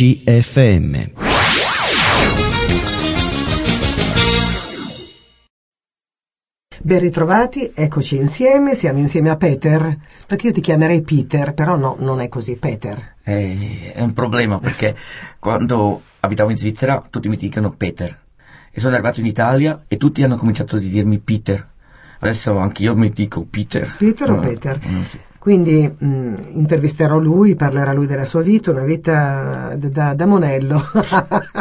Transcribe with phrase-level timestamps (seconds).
[6.85, 9.97] Ben ritrovati, eccoci insieme, siamo insieme a Peter,
[10.27, 13.15] perché io ti chiamerei Peter, però no, non è così, Peter.
[13.23, 14.93] Eh, è un problema perché
[15.39, 18.19] quando abitavo in Svizzera tutti mi dicono Peter
[18.69, 21.69] e sono arrivato in Italia e tutti hanno cominciato a dirmi Peter.
[22.19, 23.95] Adesso anche io mi dico Peter.
[23.97, 24.79] Peter o No, Peter?
[24.85, 25.17] non so.
[25.43, 30.81] Quindi mh, intervisterò lui, parlerà lui della sua vita, una vita da, da monello.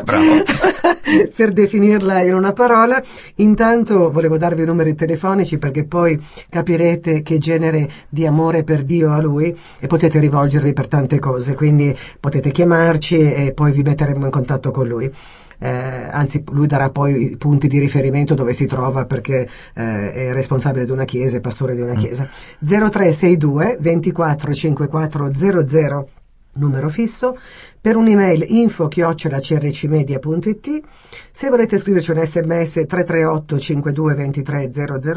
[0.05, 0.45] Bravo.
[1.35, 3.03] per definirla in una parola.
[3.37, 9.13] Intanto volevo darvi i numeri telefonici perché poi capirete che genere di amore per Dio
[9.13, 14.25] ha lui e potete rivolgervi per tante cose, quindi potete chiamarci e poi vi metteremo
[14.25, 15.11] in contatto con lui.
[15.63, 20.33] Eh, anzi, lui darà poi i punti di riferimento dove si trova perché eh, è
[20.33, 22.29] responsabile di una chiesa, è pastore di una chiesa.
[22.59, 26.09] 0362 24 54 00
[26.55, 27.39] numero fisso,
[27.83, 30.81] per un'email info crcmedia.it,
[31.33, 34.71] se volete scriverci un sms 338 52 23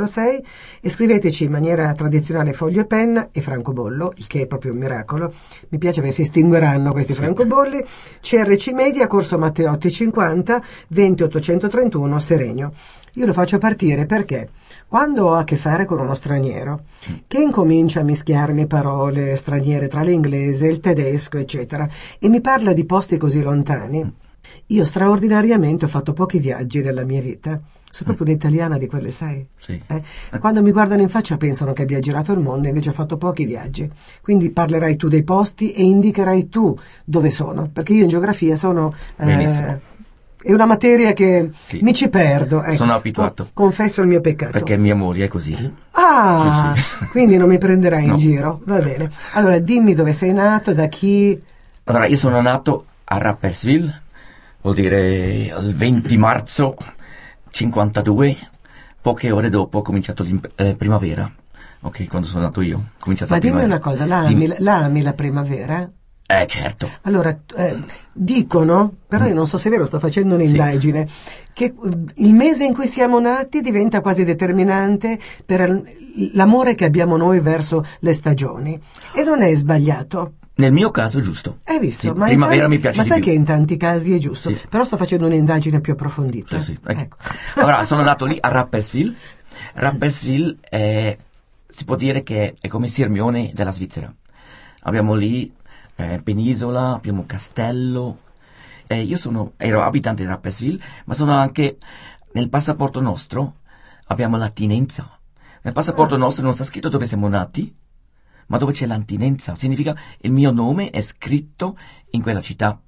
[0.07, 0.45] 006
[0.81, 4.79] e scriveteci in maniera tradizionale foglio e penna e francobollo, il che è proprio un
[4.79, 5.31] miracolo.
[5.69, 7.83] Mi piace perché si estingueranno questi francobolli.
[8.19, 12.71] CRC Media, Corso Matteotti 50, 20 831 Serenio.
[13.17, 14.49] Io lo faccio partire perché
[14.87, 16.83] quando ho a che fare con uno straniero
[17.27, 21.87] che incomincia a mischiarmi parole straniere tra l'inglese, il tedesco, eccetera,
[22.19, 24.13] e mi parla di posti così lontani,
[24.67, 27.59] io straordinariamente ho fatto pochi viaggi nella mia vita.
[27.89, 29.47] Sono proprio un'italiana di quelle, sai?
[29.57, 29.81] Sì.
[29.87, 30.03] Eh?
[30.39, 33.45] Quando mi guardano in faccia pensano che abbia girato il mondo, invece ho fatto pochi
[33.45, 33.89] viaggi.
[34.21, 38.93] Quindi parlerai tu dei posti e indicherai tu dove sono, perché io in geografia sono...
[39.15, 39.79] eh, Benissimo.
[40.45, 41.79] È una materia che Sì.
[41.81, 42.61] mi ci perdo.
[42.63, 42.75] ecco.
[42.75, 43.49] Sono abituato.
[43.53, 44.51] Con- confesso il mio peccato.
[44.51, 45.73] Perché mia moglie è così.
[45.91, 47.05] Ah, Sì, sì.
[47.09, 48.17] quindi non mi prenderai in No.
[48.17, 48.61] giro.
[48.65, 49.09] Va bene.
[49.33, 51.41] Allora, dimmi dove sei nato, da chi...
[51.85, 54.01] Allora, io sono nato a Rapperswil,
[54.61, 56.75] vuol dire il 20 marzo
[57.51, 58.35] 52,
[59.01, 60.25] poche ore dopo ho cominciato
[60.55, 61.31] la primavera.
[61.81, 62.77] Ok, quando sono nato io.
[62.77, 65.87] ho Cominciato Ma dimmi una cosa, la ami, la ami la primavera?
[66.27, 66.89] Eh, certo.
[67.03, 67.77] Allora, eh,
[68.11, 70.39] dicono, però io non so se è vero, sto facendo Mm.
[70.39, 70.43] Sì.
[70.45, 71.07] un'indagine,
[71.53, 71.73] che eh,
[72.15, 75.83] il mese in cui siamo nati diventa quasi determinante per
[76.33, 78.79] l'amore che abbiamo noi verso le stagioni.
[79.13, 80.33] E non è sbagliato.
[80.57, 81.59] Nel mio caso è giusto.
[81.65, 82.07] Hai visto?
[82.11, 83.25] Sì, ma primavera tanti- mi piace Ma sai più.
[83.25, 84.49] che in tanti casi è giusto.
[84.49, 84.59] Sì.
[84.69, 86.57] Però sto facendo un'indagine più approfondita.
[86.59, 87.17] Sì, sì, ecco.
[87.55, 89.15] Allora, sono nato lì a Rapperswil.
[89.73, 91.17] Rapperswil è,
[91.67, 94.11] si può dire che è come Sirmione della Svizzera.
[94.83, 95.51] Abbiamo lì
[95.95, 98.19] eh, penisola, abbiamo castello.
[98.87, 101.77] Eh, io sono, ero abitante di Rapperswil, ma sono anche
[102.33, 103.61] nel passaporto nostro
[104.07, 105.19] abbiamo l'attinenza.
[105.61, 107.73] Nel passaporto nostro non sta scritto dove siamo nati,
[108.47, 109.55] ma dove c'è l'attinenza.
[109.55, 111.77] Significa il mio nome è scritto
[112.11, 112.79] in quella città.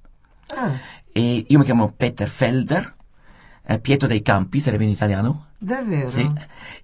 [0.54, 0.72] Ah,
[1.12, 2.94] E io mi chiamo Peter Felder,
[3.64, 5.46] eh, Pietro dei Campi, sarebbe in italiano.
[5.58, 6.08] davvero?
[6.08, 6.30] Sì.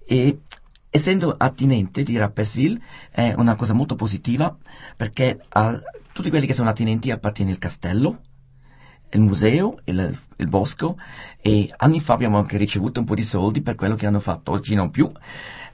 [0.05, 0.41] E
[0.89, 2.81] essendo attinente di Rapperswil
[3.11, 4.55] è una cosa molto positiva
[4.95, 5.81] perché a
[6.15, 8.21] tutti quelli che sono attinenti appartiene il castello,
[9.09, 10.95] il museo, il, il bosco
[11.41, 14.51] e anni fa abbiamo anche ricevuto un po' di soldi per quello che hanno fatto,
[14.51, 15.11] oggi non più.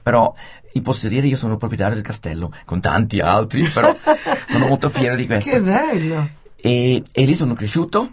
[0.02, 0.34] Però
[0.72, 3.94] in posso dire io sono proprietario del castello, con tanti altri, però
[4.50, 5.48] sono molto fiero di questo.
[5.48, 6.28] Che bello!
[6.56, 8.10] E, e lì sono cresciuto,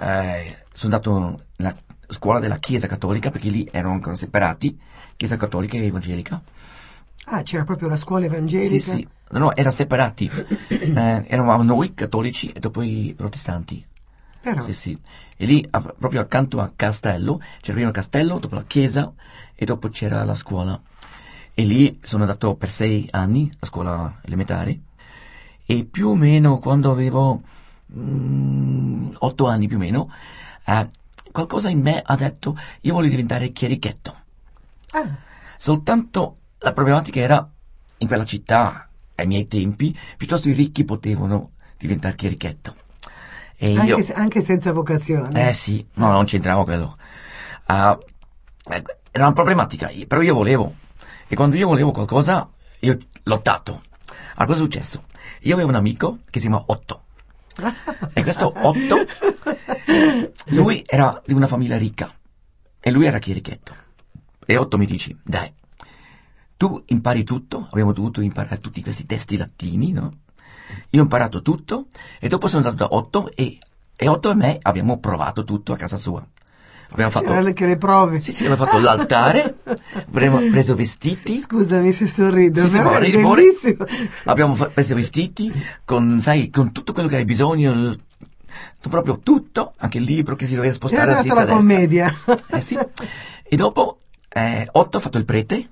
[0.00, 1.74] eh, sono andato nella
[2.06, 4.78] scuola della Chiesa Cattolica, perché lì erano ancora separati,
[5.16, 6.40] Chiesa Cattolica e Evangelica.
[7.32, 8.68] Ah, c'era proprio la scuola evangelica?
[8.68, 10.30] Sì, sì, no, no, erano separati.
[10.90, 13.86] Eh, eravamo noi cattolici e dopo i protestanti.
[14.40, 14.98] Però, Sì, sì.
[15.36, 19.12] E lì, a- proprio accanto a Castello, c'era prima il castello, dopo la chiesa
[19.54, 20.80] e dopo c'era la scuola.
[21.54, 24.80] E lì sono andato per sei anni, a scuola elementare.
[25.64, 27.40] E più o meno quando avevo
[27.96, 30.10] mm, otto anni più o meno,
[30.66, 30.88] eh,
[31.30, 34.16] qualcosa in me ha detto io voglio diventare chierichetto.
[34.92, 35.08] ah,
[35.56, 37.50] Soltanto la problematica era
[37.98, 42.76] in quella città, ai miei tempi, piuttosto i ricchi potevano diventare chierichetto.
[43.56, 43.80] E io...
[43.80, 45.48] anche, se- anche senza vocazione.
[45.48, 46.96] Eh sì, no, non c'entrava quello.
[47.66, 47.98] Ah,
[48.68, 50.74] eh, era una problematica, però io volevo.
[51.28, 52.48] E quando io volevo qualcosa,
[52.80, 53.82] io lottato.
[54.34, 55.04] Allora, cosa è successo?
[55.42, 57.04] Io avevo un amico che si chiama Otto.
[58.12, 58.96] E questo Otto,
[60.46, 62.12] lui era di una famiglia ricca.
[62.80, 63.74] E lui era chierichetto.
[64.46, 65.52] E Otto mi dice, dai,
[66.60, 70.12] tu impari tutto, abbiamo dovuto imparare tutti questi testi latini, no?
[70.90, 71.86] Io ho imparato tutto
[72.18, 73.56] e dopo sono andato da Otto e,
[73.96, 76.22] e Otto e me abbiamo provato tutto a casa sua.
[76.90, 77.32] Abbiamo fatto...
[77.32, 78.20] Anche le prove.
[78.20, 79.56] Sì, sì, abbiamo fatto l'altare,
[80.08, 81.38] abbiamo preso vestiti.
[81.38, 83.86] Scusami se sorrido, Sì, sì, ma è bellissimo.
[84.24, 85.50] Abbiamo fa- preso vestiti
[85.86, 88.00] con, sai, con tutto quello che hai bisogno, il-
[88.86, 92.14] proprio tutto, anche il libro che si doveva È spostare a arrivata sinistra la commedia.
[92.48, 92.78] Eh sì.
[93.44, 95.68] E dopo, eh, Otto ha fatto il prete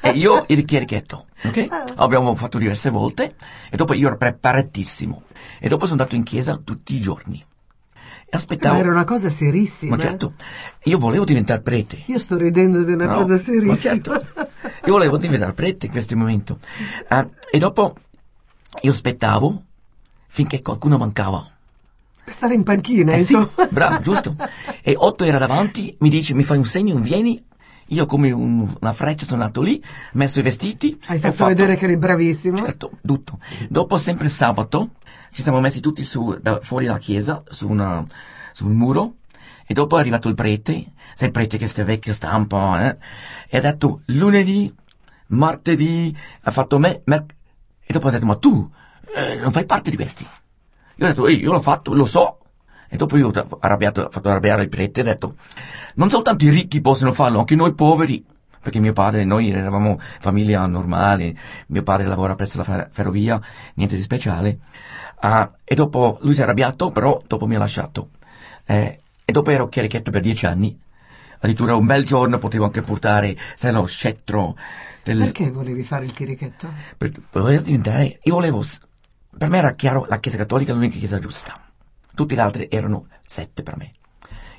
[0.00, 1.92] e io il chierichetto, ok?
[1.96, 3.34] Abbiamo fatto diverse volte
[3.70, 5.22] e dopo io ero preparatissimo.
[5.58, 7.38] E dopo sono andato in chiesa tutti i giorni.
[7.38, 8.78] E Ma aspettavo...
[8.78, 9.96] era una cosa serissima.
[9.96, 10.34] Ma certo,
[10.84, 12.02] io volevo diventare prete.
[12.06, 13.76] Io sto ridendo di una No, cosa ma serissima.
[13.76, 14.12] certo.
[14.86, 16.58] Io volevo diventare prete in questo momento.
[17.08, 17.96] Ah, e dopo
[18.82, 19.62] io aspettavo
[20.26, 21.48] finché qualcuno mancava.
[22.24, 23.38] Per stare in panchina, Eh sì,
[23.70, 24.34] bravo, giusto.
[24.82, 27.42] E Otto era davanti, mi dice, mi fai un segno, vieni.
[27.94, 29.82] Io come un- una freccia sono andato lì,
[30.14, 30.98] messo i vestiti.
[31.06, 32.56] Hai ho fatto vedere che eri bravissimo.
[32.56, 33.38] Certo, tutto.
[33.68, 34.90] Dopo sempre sabato
[35.30, 38.04] ci siamo messi tutti su, da, fuori dalla chiesa, su, una,
[38.52, 39.14] su un muro,
[39.66, 42.96] e dopo è arrivato il prete, sai il prete che sta vecchia stampa, eh?
[43.48, 44.72] E ha detto lunedì,
[45.28, 47.24] martedì, ha fatto me, mer-
[47.86, 48.68] e dopo ha detto ma tu
[49.14, 50.26] eh, non fai parte di questi.
[50.96, 52.38] Io ho detto, "Ehi, io l'ho fatto, lo so.
[52.94, 55.34] E dopo io ho arrabbiato, fatto arrabbiare il prete e ho detto,
[55.96, 58.24] non soltanto i ricchi possono farlo, anche noi poveri.
[58.60, 61.34] Perché mio padre, noi eravamo famiglia normale,
[61.66, 63.40] mio padre lavora presso la fer- ferrovia,
[63.74, 64.60] niente di speciale.
[65.22, 68.10] Ah, e dopo lui si è arrabbiato, però dopo mi ha lasciato.
[68.64, 70.80] Eh, e dopo ero chierichetto per dieci anni.
[71.38, 74.56] Addirittura un bel giorno potevo anche portare, sai, lo scettro
[75.02, 76.72] del, Perché volevi fare il chirichetto?
[76.96, 78.62] per poter diventare, io volevo,
[79.36, 81.63] per me era chiaro, la Chiesa Cattolica è l'unica Chiesa giusta.
[82.14, 83.90] Tutte le altre erano sette per me.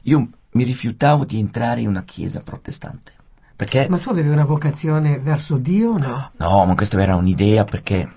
[0.03, 3.13] Io mi rifiutavo di entrare in una Chiesa protestante.
[3.55, 6.31] Perché, Ma tu avevi una vocazione verso Dio o no?
[6.35, 8.11] no, ma questa era un'idea perché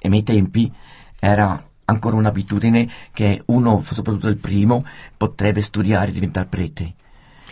[0.00, 0.72] ai miei tempi
[1.18, 4.84] era ancora un'abitudine che uno, soprattutto il primo,
[5.16, 6.94] potrebbe studiare e diventare prete.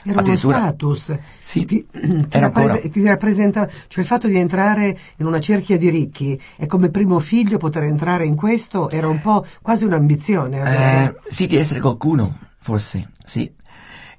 [0.06, 1.18] Era uno Addirittura- status.
[1.38, 5.40] Sì, ti, ti, era ancora- rapprese- ti rappresenta, cioè il fatto di entrare in una
[5.40, 9.84] cerchia di ricchi e come primo figlio poter entrare in questo era un po' quasi
[9.84, 10.60] un'ambizione.
[11.06, 13.50] Eh, sì, di essere qualcuno, forse, sì.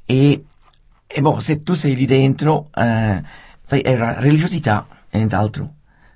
[0.06, 0.44] E,
[1.08, 3.22] e boh, se tu sei lì dentro, eh,
[3.64, 5.74] sai, era religiosità e nient'altro.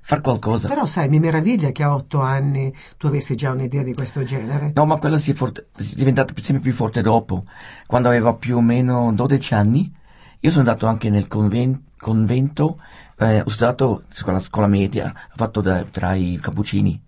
[0.09, 0.67] Far qualcosa.
[0.67, 4.71] Però sai, mi meraviglia che a otto anni tu avessi già un'idea di questo genere.
[4.73, 7.44] No, ma quello si è, forte- è diventato sempre più forte dopo.
[7.85, 9.94] Quando avevo più o meno 12 anni,
[10.39, 12.81] io sono andato anche nel conven- convento,
[13.19, 17.00] eh, ho studiato scuola, scuola media, ho fatto da- tra i cappuccini.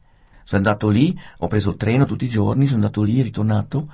[0.44, 3.92] Sono andato lì, ho preso il treno tutti i giorni, sono andato lì, ritornato.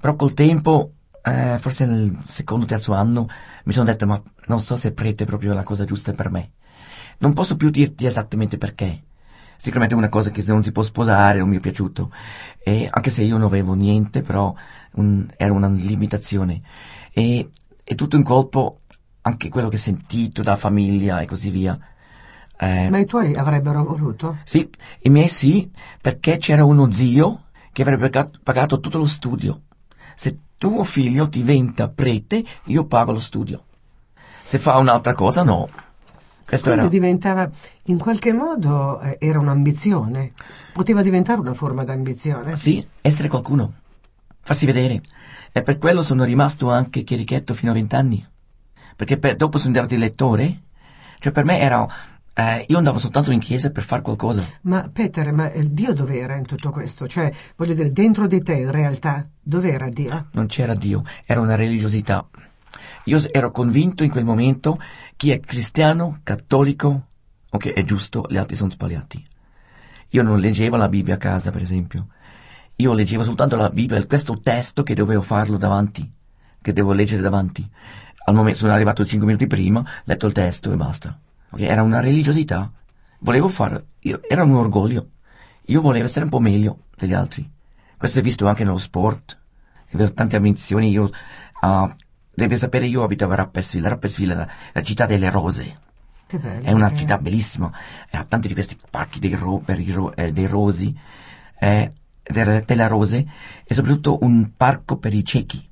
[0.00, 3.28] Però col tempo, eh, forse nel secondo, terzo anno,
[3.62, 6.50] mi sono detto, ma non so se prete è proprio la cosa giusta per me.
[7.20, 9.02] Non posso più dirti esattamente perché.
[9.56, 12.10] Sicuramente è una cosa che non si può sposare, non mi è piaciuto.
[12.58, 14.54] E anche se io non avevo niente, però
[14.92, 16.62] un- era una limitazione.
[17.12, 17.50] E,
[17.84, 18.80] e tutto in colpo,
[19.22, 21.78] anche quello che ho sentito da famiglia e così via.
[22.58, 24.38] Eh, Ma i tuoi avrebbero voluto?
[24.44, 24.68] sì,
[25.02, 25.70] i miei sì,
[26.00, 29.62] perché c'era uno zio che avrebbe pagato, pagato tutto lo studio.
[30.14, 33.64] Se tuo figlio diventa prete, io pago lo studio.
[34.42, 35.68] Se fa un'altra cosa, no.
[36.50, 37.04] Questo Quindi era...
[37.06, 37.48] diventava,
[37.84, 40.32] in qualche modo, eh, era un'ambizione.
[40.72, 42.56] Poteva diventare una forma d'ambizione.
[42.56, 43.74] Sì, essere qualcuno.
[44.40, 45.00] Farsi vedere.
[45.52, 48.26] E per quello sono rimasto anche chierichetto fino a vent'anni.
[48.96, 50.62] Perché per- dopo sono diventato lettore.
[51.20, 51.86] Cioè per me era...
[52.34, 54.44] eh, io andavo soltanto in chiesa per fare qualcosa.
[54.62, 57.06] Ma Peter, ma eh, Dio dov'era in tutto questo?
[57.06, 60.26] Cioè, voglio dire, dentro di te in realtà, dov'era Dio?
[60.32, 62.26] Non c'era Dio, era una religiosità.
[63.04, 64.78] Io ero convinto in quel momento
[65.16, 67.06] chi è cristiano, cattolico,
[67.50, 69.24] ok, è giusto, gli altri sono sbagliati.
[70.10, 72.08] Io non leggevo la Bibbia a casa, per esempio.
[72.76, 76.10] Io leggevo soltanto la Bibbia, questo testo che dovevo farlo davanti,
[76.60, 77.68] che devo leggere davanti.
[78.24, 81.18] Al momento sono arrivato cinque minuti prima, letto il testo e basta.
[81.50, 82.70] Ok, Era una religiosità.
[83.20, 85.10] Volevo fare, io- era un orgoglio.
[85.66, 87.48] Io volevo essere un po' meglio degli altri.
[87.96, 89.38] Questo è visto anche nello sport.
[89.92, 90.90] Avevo tante ambizioni.
[90.90, 91.10] Io,
[91.60, 91.94] ah,
[92.32, 93.88] devi sapere, io abitavo a Rapperswil.
[93.88, 95.78] Rapperswil è la, la città delle rose.
[96.30, 96.64] Bello.
[96.64, 97.70] È una città bellissima.
[98.12, 100.96] Ha tanti di questi parchi dei, ro- ro- eh, dei rosi,
[101.58, 103.26] eh, delle, delle rose,
[103.64, 105.68] e soprattutto un parco per i ciechi.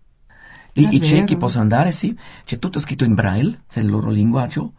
[0.73, 4.11] Lì i ciechi possono andare, sì, c'è tutto scritto in braille, se è il loro
[4.11, 4.75] linguaggio,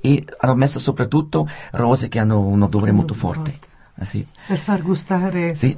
[0.00, 3.58] e hanno messo soprattutto rose che hanno un odore molto forte.
[3.96, 4.26] Eh, sì.
[4.46, 5.76] Per far gustare Sì,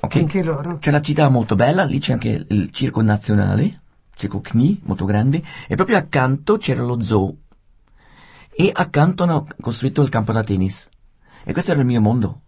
[0.00, 0.16] ok.
[0.16, 0.78] anche loro.
[0.78, 3.82] C'è la città molto bella, lì c'è anche il circo nazionale,
[4.14, 7.36] circo CNI, molto grande, e proprio accanto c'era lo zoo.
[8.56, 10.88] E accanto hanno costruito il campo da tennis.
[11.44, 12.40] E questo era il mio mondo.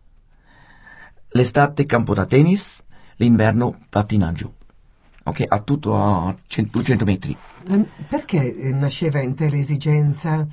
[1.30, 2.82] L'estate campo da tennis,
[3.16, 4.54] l'inverno pattinaggio.
[5.24, 5.44] ok?
[5.48, 7.36] A tutto a 100, 200 metri.
[7.64, 10.46] La- Perché eh, nasceva in te l'esigenza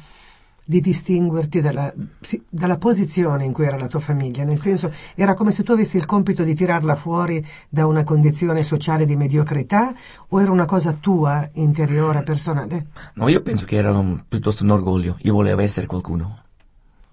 [0.66, 4.44] di distinguerti dalla, sì, dalla posizione in cui era la tua famiglia?
[4.44, 8.64] Nel senso, era come se tu avessi il compito di tirarla fuori da una condizione
[8.64, 9.94] sociale di mediocrità
[10.30, 12.88] o era una cosa tua, interiore, personale?
[13.16, 15.18] No, io penso che era un- piuttosto un orgoglio.
[15.24, 16.38] Io volevo essere qualcuno.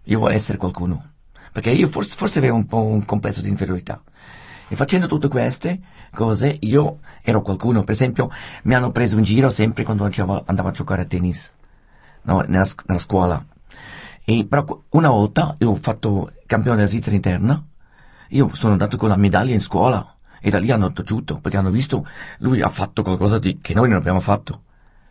[0.04, 1.04] Io volevo essere qualcuno.
[1.52, 4.00] Perché io forse, forse avevo un po' un complesso di inferiorità.
[4.68, 5.80] E facendo tutte queste
[6.12, 7.82] cose, io ero qualcuno.
[7.82, 8.30] Per esempio,
[8.62, 11.50] mi hanno preso in giro sempre quando andavo, a giocare a tennis.
[12.22, 13.44] No, nella, nella scuola.
[14.24, 17.62] E però una volta io ho fatto campione della Svizzera interna.
[18.30, 20.14] Io sono andato con la medaglia in scuola.
[20.42, 22.06] E da lì hanno taciuto, perché hanno visto,
[22.38, 24.62] lui ha fatto qualcosa di, che noi non abbiamo fatto.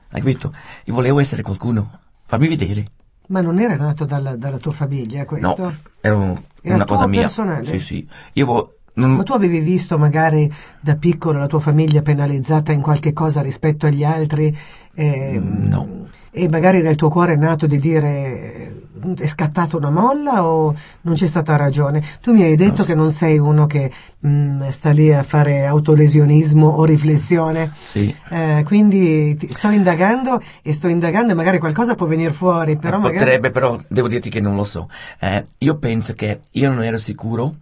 [0.10, 0.54] Hai capito?
[0.86, 2.00] Io volevo essere qualcuno.
[2.24, 2.86] Fammi vedere.
[3.28, 5.64] Ma non era nato dalla, dalla tua famiglia questo?
[5.64, 7.22] No, era, un- Era una cosa mia.
[7.22, 7.66] personale?
[7.66, 8.08] Sì, sì.
[8.34, 12.82] Io vo- non- Ma tu avevi visto magari da piccolo la tua famiglia penalizzata in
[12.82, 14.56] qualche cosa rispetto agli altri?
[14.96, 16.08] eh, no.
[16.32, 18.80] E magari nel tuo cuore è nato di dire eh,
[19.18, 22.04] è scattata una molla o non c'è stata ragione?
[22.22, 23.92] Tu mi hai detto No, che non sei uno che
[24.26, 27.72] mm, sta lì a fare autolesionismo o riflessione.
[27.76, 28.14] Sì.
[28.30, 32.98] Eh, quindi ti- sto indagando e sto indagando e magari qualcosa può venire fuori, però
[33.00, 33.18] magari...
[33.20, 34.90] Potrebbe, però devo dirti che non lo so.
[35.20, 37.56] Eh, io penso che io non ero sicuro,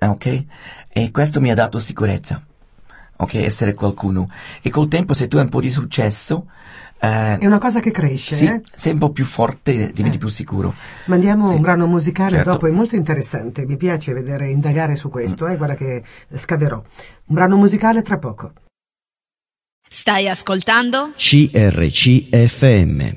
[0.00, 0.44] eh, ok?
[0.88, 2.42] E questo mi ha dato sicurezza,
[3.16, 3.34] ok?
[3.34, 4.28] Essere qualcuno.
[4.62, 6.46] E col tempo, se tu hai un po' di successo,
[7.00, 8.60] eh, È una cosa che cresce, sì, eh?
[8.74, 10.20] sei un po' più forte, diventi Eh.
[10.20, 10.74] più sicuro.
[11.06, 11.54] Mandiamo Sì.
[11.56, 12.50] un brano musicale Certo.
[12.52, 16.02] dopo, è molto interessante, mi piace vedere, indagare su questo, eh, guarda che
[16.34, 16.76] scaverò.
[16.76, 18.52] Un brano musicale tra poco.
[19.92, 21.10] Stai ascoltando?
[21.16, 23.16] CRCFM.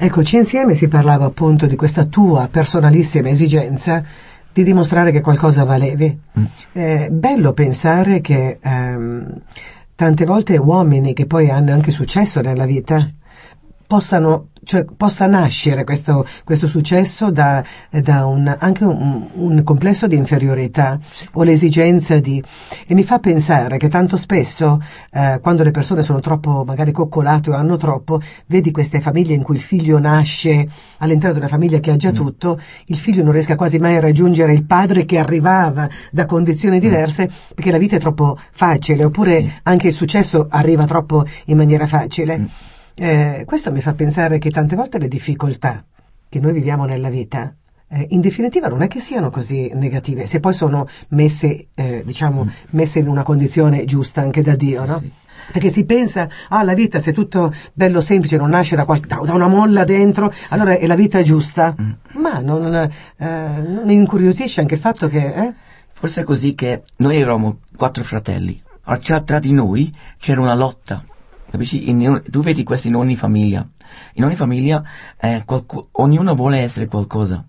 [0.00, 4.04] Eccoci insieme, si parlava appunto di questa tua personalissima esigenza
[4.58, 6.18] di dimostrare che qualcosa valevi.
[6.72, 9.40] È bello pensare che ehm,
[9.94, 13.08] tante volte uomini che poi hanno anche successo nella vita
[13.88, 20.14] possano, cioè, possa nascere questo, questo successo da, da un, anche un, un complesso di
[20.14, 21.00] inferiorità
[21.32, 22.40] o l'esigenza di...
[22.86, 24.78] E mi fa pensare che tanto spesso,
[25.10, 29.42] eh, quando le persone sono troppo magari coccolate o hanno troppo, vedi queste famiglie in
[29.42, 30.68] cui il figlio nasce
[30.98, 34.00] all'interno di una famiglia che ha già tutto, il figlio non riesca quasi mai a
[34.00, 39.40] raggiungere il padre che arrivava da condizioni diverse perché la vita è troppo facile, oppure
[39.40, 39.52] Sì.
[39.62, 42.48] anche il successo arriva troppo in maniera facile.
[43.00, 45.84] Eh, questo mi fa pensare che tante volte le difficoltà
[46.28, 47.54] che noi viviamo nella vita,
[47.88, 52.48] eh, in definitiva non è che siano così negative, se poi sono messe, eh, diciamo,
[52.70, 54.98] messe in una condizione giusta anche da Dio, Sì, no?
[54.98, 55.12] sì.
[55.52, 58.98] Perché si pensa, ah, la vita se è tutto bello semplice, non nasce da, qual-
[59.00, 61.74] da- una molla dentro, allora è la vita giusta.
[62.14, 65.54] Ma non, eh, non mi incuriosisce anche il fatto che, eh?
[65.90, 68.60] Forse è così che noi eravamo quattro fratelli.
[68.98, 71.04] C'era- tra di noi c'era una lotta.
[71.50, 71.88] Capisci?
[71.88, 73.66] In- tu vedi questo in ogni famiglia.
[74.14, 74.82] In ogni famiglia
[75.18, 77.46] eh, qualcu- ognuno vuole essere qualcosa.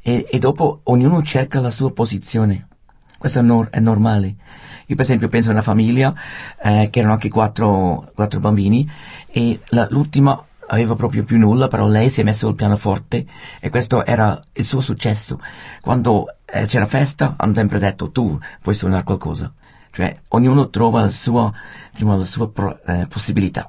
[0.00, 2.68] E, e dopo ognuno cerca la sua posizione.
[3.18, 4.34] Questo è, nor- è normale.
[4.86, 6.12] Io per esempio penso a una famiglia
[6.62, 8.90] eh, che erano anche quattro, quattro bambini
[9.30, 13.26] e la- l'ultima aveva proprio più nulla, però lei si è messa al pianoforte
[13.60, 15.38] e questo era il suo successo.
[15.82, 19.52] Quando eh, c'era festa hanno sempre detto tu puoi suonare qualcosa.
[19.92, 21.52] Cioè ognuno trova sua,
[21.92, 23.68] diciamo, la sua pro- eh, possibilità.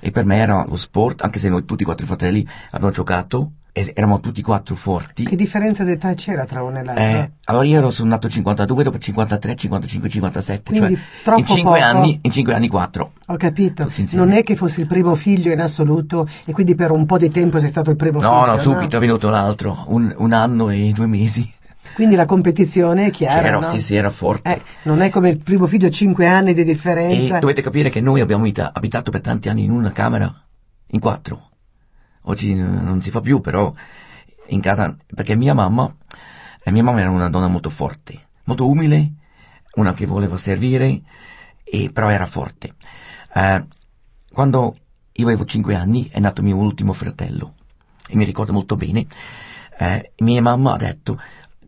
[0.00, 3.52] E per me era lo sport, anche se noi tutti i quattro fratelli abbiamo giocato
[3.72, 5.24] e eravamo tutti e quattro forti.
[5.24, 7.04] Che differenza d'età c'era tra uno e l'altro?
[7.04, 11.46] Eh, allora io ero sono nato 52, dopo 53, 55, 57, Quindi cioè troppo in
[11.46, 11.82] 5 poco.
[11.84, 13.12] anni, in 5 anni 4.
[13.28, 17.06] Ho capito, non è che fossi il primo figlio in assoluto e quindi per un
[17.06, 18.52] po' di tempo sei stato il primo No, figlio.
[18.52, 21.50] no, subito è venuto l'altro, un, un anno e due mesi.
[21.94, 23.62] Quindi la competizione è chiara, C'era, no?
[23.62, 24.54] sì, sì, era forte.
[24.56, 27.38] Eh, non è come il primo figlio, cinque anni di E differenza.
[27.38, 30.32] dovete capire che noi abbiamo abita- abitato per tanti anni in una camera,
[30.88, 31.50] in quattro.
[32.24, 33.72] Oggi eh, non si fa più, però
[34.48, 35.94] in casa, perché mia mamma,
[36.62, 39.12] eh, mia mamma era una donna molto forte, molto umile,
[39.74, 41.00] una che voleva servire,
[41.64, 42.74] e, però era forte.
[43.34, 43.64] Eh,
[44.32, 44.76] quando
[45.12, 47.54] io avevo cinque anni è nato mio ultimo fratello,
[48.08, 49.06] e mi ricordo molto bene,
[49.78, 51.18] eh, mia mamma ha detto,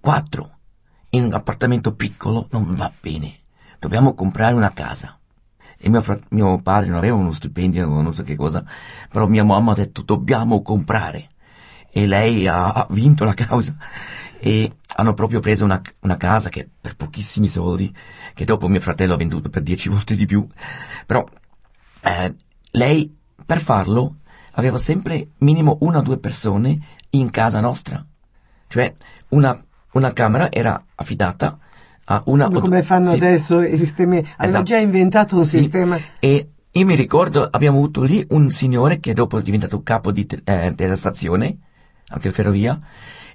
[0.04, 0.58] quattro,
[1.10, 3.38] in un appartamento piccolo non va bene,
[3.78, 5.18] dobbiamo comprare una casa.
[5.78, 8.62] E mio, frat- mio padre non aveva uno stipendio, non so che cosa,
[9.08, 11.30] però mia mamma ha detto dobbiamo comprare.
[11.90, 13.74] E lei ha, vinto la causa.
[14.38, 17.90] E hanno proprio preso una, una casa che per pochissimi soldi,
[18.34, 20.46] che dopo mio fratello ha venduto per dieci volte di più.
[21.06, 21.24] Però
[22.02, 22.34] eh,
[22.72, 24.16] lei, per farlo,
[24.52, 26.78] aveva sempre minimo una o due persone
[27.10, 28.04] in casa nostra.
[28.66, 28.92] Cioè,
[29.30, 29.63] una
[29.94, 31.58] una camera era affidata
[32.04, 32.46] a una...
[32.46, 33.16] Come, come fanno sì.
[33.16, 34.18] adesso i sistemi?
[34.18, 34.64] Hanno Esatto.
[34.64, 35.58] già inventato un Sì.
[35.60, 35.98] sistema.
[36.20, 40.26] E io mi ricordo, abbiamo avuto lì un signore che dopo è diventato capo di,
[40.44, 41.56] eh, della stazione,
[42.08, 42.78] anche la ferrovia,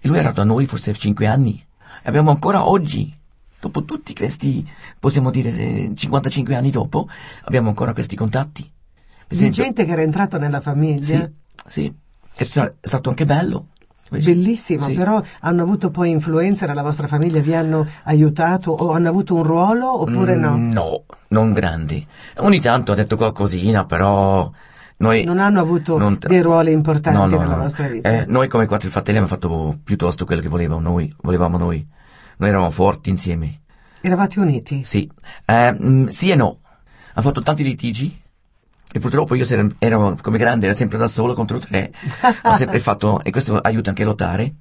[0.02, 1.66] e lui era da noi forse 5 anni.
[2.04, 3.14] E abbiamo ancora oggi,
[3.60, 4.66] dopo tutti questi,
[5.00, 7.08] possiamo dire eh, 55 anni dopo,
[7.46, 8.62] abbiamo ancora questi contatti.
[8.64, 11.04] Per Di esempio- gente che era entrata nella famiglia.
[11.06, 11.30] Sì,
[11.66, 11.94] sì.
[12.36, 13.68] È stato anche bello.
[14.10, 14.94] Bellissimo, Sì.
[14.94, 19.44] però hanno avuto poi influenza nella vostra famiglia, vi hanno aiutato o hanno avuto un
[19.44, 20.58] ruolo oppure no?
[20.58, 22.06] Mm, No, non grandi.
[22.38, 24.50] Ogni tanto ha detto qualcosina, però
[24.98, 25.24] noi...
[25.24, 27.62] Non hanno avuto non tra- dei ruoli importanti No, no, nella no.
[27.62, 28.10] vostra vita.
[28.10, 31.14] Eh, noi come quattro fratelli abbiamo fatto piuttosto quello che volevamo noi.
[31.22, 31.86] Volevamo noi.
[32.38, 33.60] Noi eravamo forti insieme.
[34.02, 34.84] Eravate uniti?
[34.84, 35.10] Sì.
[35.46, 36.60] Eh, mm, sì e no.
[37.14, 38.19] Ha fatto tanti litigi.
[38.92, 39.46] E purtroppo io
[39.80, 41.92] ero come grande, ero sempre da solo contro tre.
[42.44, 44.54] Ho sempre fatto, e questo aiuta anche a lottare.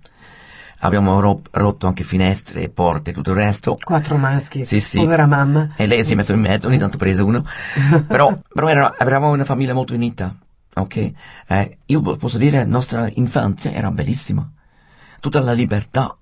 [0.80, 3.76] Abbiamo ro- rotto anche finestre, porte, tutto il resto.
[3.82, 4.98] Quattro maschi, Sì, sì.
[4.98, 5.72] povera mamma.
[5.76, 7.44] E lei si è messo in mezzo, ogni tanto prese uno.
[8.06, 10.36] però, però era- eravamo una famiglia molto unita.
[10.74, 11.12] Ok?
[11.48, 14.48] Eh, io po- posso dire, la nostra infanzia era bellissima.
[15.20, 16.16] Tutta la libertà.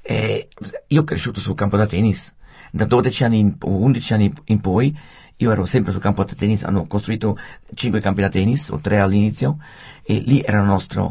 [0.00, 0.48] E
[0.86, 2.34] io ho cresciuto sul campo da tennis.
[2.70, 4.96] Da 12 anni, in, o 11 anni in poi,
[5.42, 6.62] io ero sempre sul campo da tennis.
[6.64, 7.36] Hanno costruito
[7.74, 9.58] 5 campi da tennis, o 3 all'inizio.
[10.04, 11.10] E lì era la nostra,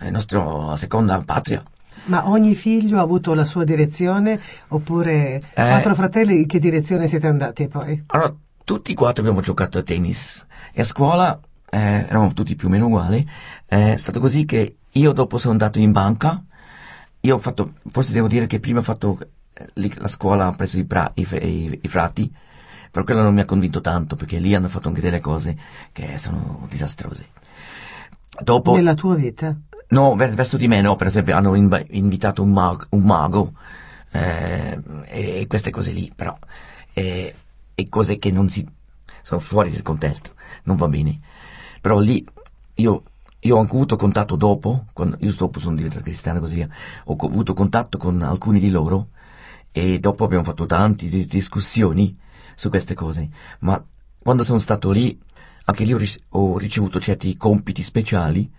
[0.00, 1.62] eh, seconda patria.
[2.06, 5.42] Ma ogni figlio ha avuto la sua direzione oppure Eh.
[5.54, 8.02] quattro fratelli in che direzione siete andati poi?
[8.08, 8.32] Allora,
[8.64, 11.78] tutti e quattro abbiamo giocato a tennis e a scuola eh,
[12.08, 13.28] eravamo tutti più o meno uguali.
[13.66, 16.42] Eh, è stato così che io dopo sono andato in banca,
[17.20, 19.18] io ho fatto, forse devo dire che prima ho fatto
[19.52, 22.30] eh, la scuola presso i, pra- i i- i frati,
[22.90, 25.56] però quello non mi ha convinto tanto perché lì hanno fatto anche delle cose
[25.92, 27.28] che sono disastrose.
[28.42, 29.56] Dopo, Nella tua vita?
[29.88, 33.52] No, ver- verso di me no, per esempio hanno inv- invitato un, mag- un mago
[34.10, 36.36] eh, e queste cose lì, però
[36.92, 37.34] eh,
[37.74, 38.66] e cose che non si
[39.22, 40.32] sono fuori del contesto,
[40.64, 41.18] non va bene.
[41.80, 42.24] Però lì
[42.74, 43.02] io,
[43.40, 46.68] io ho anche avuto contatto dopo, quando io dopo sono diventato cristiano e così via,
[47.04, 49.08] ho avuto contatto con alcuni di loro
[49.72, 52.16] e dopo abbiamo fatto tante di- discussioni
[52.56, 53.28] su queste cose,
[53.60, 53.80] ma
[54.18, 55.16] quando sono stato lì
[55.68, 58.50] anche lì ho, ric- ho ricevuto certi compiti speciali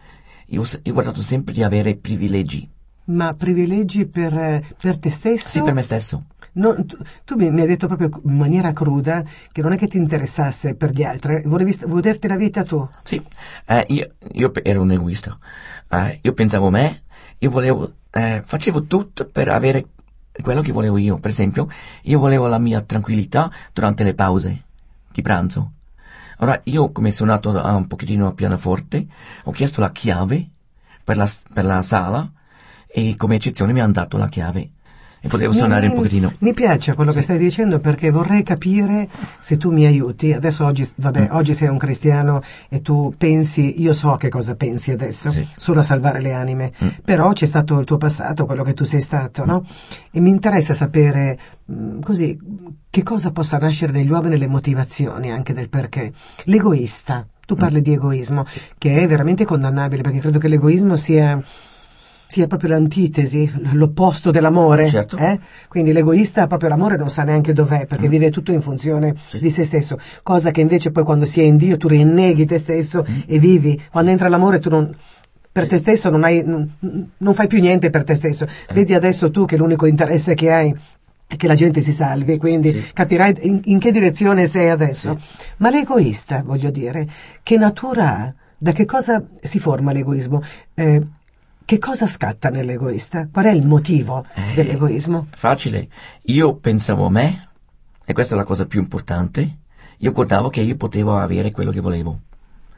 [0.47, 2.69] io ho, io ho guardato sempre di avere privilegi.
[3.05, 5.49] Ma privilegi per, per te stesso?
[5.49, 6.25] Sì, per me stesso.
[6.53, 9.97] No, tu, tu mi, hai detto proprio in maniera cruda che non è che ti
[9.97, 12.87] interessasse per gli altri, volevi goderti la vita tu.
[13.03, 13.23] Sì,
[13.65, 15.37] eh, io, io ero un egoista.
[15.89, 17.03] Eh, io pensavo a me,
[17.39, 19.85] io volevo, eh, facevo tutto per avere
[20.41, 21.17] quello che volevo io.
[21.17, 21.67] Per esempio,
[22.03, 24.63] io volevo la mia tranquillità durante le pause
[25.11, 25.71] di pranzo.
[26.39, 29.07] Ora, io come suonato a un pochettino a pianoforte,
[29.43, 30.49] ho chiesto la chiave
[31.03, 32.31] per la, per la sala
[32.87, 34.71] e come eccezione mi hanno dato la chiave.
[35.27, 36.31] Potevo suonare Mi- un pochettino.
[36.39, 39.07] Mi piace quello che stai dicendo perché vorrei capire
[39.39, 40.33] se tu mi aiuti.
[40.33, 41.01] Adesso oggi, Mm.
[41.03, 45.45] vabbè, oggi sei un cristiano e tu pensi, io so che cosa pensi adesso, Sì.
[45.55, 46.71] solo a salvare le anime.
[46.83, 46.87] Mm.
[47.03, 49.63] Però c'è stato il tuo passato, quello che tu sei stato, no?
[50.11, 52.37] E mi interessa sapere mh, così
[52.89, 56.11] che cosa possa nascere negli uomini le motivazioni anche del perché.
[56.45, 57.27] L'egoista.
[57.45, 57.59] Tu Mm.
[57.59, 58.43] parli di egoismo,
[58.77, 61.41] che è veramente condannabile perché credo che l'egoismo sia
[62.27, 64.87] sia proprio l'antitesi, l'opposto dell'amore.
[64.89, 65.17] Certo.
[65.17, 65.39] eh?
[65.67, 68.09] Quindi l'egoista proprio l'amore non sa neanche dov'è, perché Mm.
[68.11, 69.39] vive tutto in funzione Sì.
[69.39, 72.57] di se stesso, cosa che invece poi quando si è in Dio tu rinneghi te
[72.57, 73.81] stesso e vivi.
[73.91, 74.93] Quando entra l'amore tu non...
[75.51, 75.69] Per Mm.
[75.69, 75.71] Sì.
[75.71, 78.43] te stesso non, hai, non, fai più niente per te stesso.
[78.43, 78.73] Eh.
[78.73, 80.75] Vedi adesso tu che l'unico interesse che hai
[81.25, 82.83] è che la gente si salvi, quindi Sì.
[82.93, 85.17] capirai in, in che direzione sei adesso.
[85.57, 87.07] Ma l'egoista, voglio dire,
[87.41, 88.33] che natura ha?
[88.59, 90.41] Da che cosa si forma l'egoismo?
[90.73, 91.01] Eh,
[91.67, 93.27] che cosa scatta nell'egoista?
[93.29, 94.53] Qual è il motivo Eh.
[94.55, 95.27] dell'egoismo?
[95.31, 95.89] Facile.
[96.27, 97.49] Io pensavo a me,
[98.05, 99.57] e questa è la cosa più importante.
[99.97, 102.19] Io guardavo che io potevo avere quello che volevo.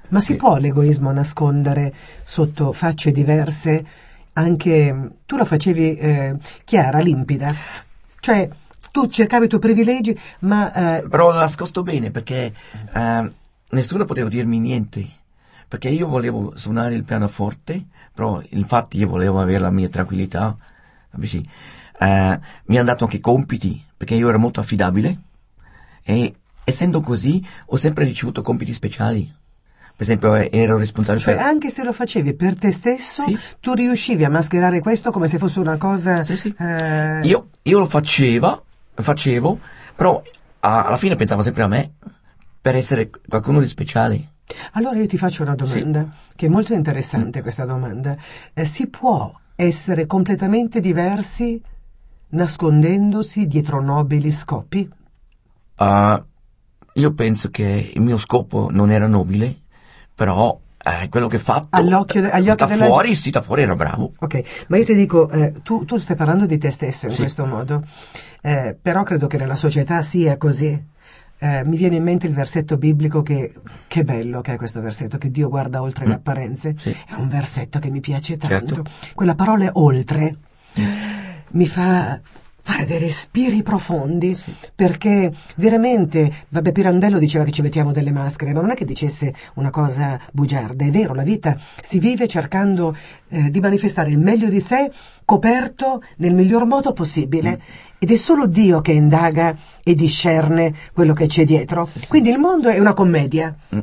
[0.07, 3.85] Ma si può l'egoismo nascondere sotto facce diverse?
[4.33, 7.53] Anche tu lo facevi eh, chiara, limpida.
[8.19, 8.49] Cioè,
[8.91, 12.51] tu cercavi i tuoi privilegi, ma eh, Però l'ho nascosto bene perché
[12.91, 13.29] ehm,
[13.69, 15.05] nessuno poteva dirmi niente.
[15.69, 20.57] Perché io volevo suonare il pianoforte, però infatti io volevo avere la mia tranquillità.
[21.11, 21.41] capisci?
[21.99, 25.17] Eh, mi hanno dato anche compiti, perché io ero molto affidabile.
[26.03, 29.31] E essendo così ho sempre ricevuto compiti speciali.
[29.95, 31.43] Per esempio eh, ero responsabile cioè, per...
[31.43, 33.37] anche se lo facevi per te stesso, Sì.
[33.59, 36.23] tu riuscivi a mascherare questo come se fosse una cosa...
[36.23, 36.55] Sì, sì.
[36.57, 38.59] eh, Io, io lo faceva,
[38.95, 39.59] facevo,
[39.95, 40.21] però
[40.61, 41.91] alla fine pensavo sempre a me
[42.61, 44.27] per essere qualcuno di speciale.
[44.73, 46.77] Allora io ti faccio una domanda, che è molto Mm.
[46.77, 48.15] interessante questa domanda.
[48.53, 51.61] Eh, si può essere completamente diversi
[52.29, 54.89] nascondendosi dietro nobili scopi?
[55.75, 56.23] Ah,
[56.93, 59.61] io penso che il mio scopo non era nobile,
[60.13, 63.41] però eh, quello che ho fatto All'occhio de- agli occhi da della fuori, sì, da
[63.41, 64.11] fuori era bravo.
[64.19, 67.19] Ok, ma io ti dico, eh, tu, tu stai parlando di te stesso in Sì.
[67.19, 67.83] questo modo,
[68.41, 70.97] eh, però credo che nella società sia così.
[71.39, 73.53] Eh, mi viene in mente il versetto biblico che,
[73.87, 76.73] che bello che è questo versetto, che Dio guarda oltre le apparenze.
[76.73, 76.77] Mm.
[76.77, 76.89] Sì.
[76.89, 78.75] È un versetto che mi piace tanto.
[78.75, 78.91] Certo.
[79.15, 80.35] Quella parola oltre
[81.51, 82.19] mi fa
[82.61, 84.37] fare dei respiri profondi
[84.75, 89.33] perché veramente, vabbè Pirandello diceva che ci mettiamo delle maschere, ma non è che dicesse
[89.55, 92.95] una cosa bugiarda, è vero, la vita si vive cercando
[93.29, 94.91] eh, di manifestare il meglio di sé
[95.25, 97.59] coperto nel miglior modo possibile.
[97.99, 101.87] Ed è solo Dio che indaga e discerne quello che c'è dietro.
[102.07, 103.79] Quindi il mondo è una commedia Mm.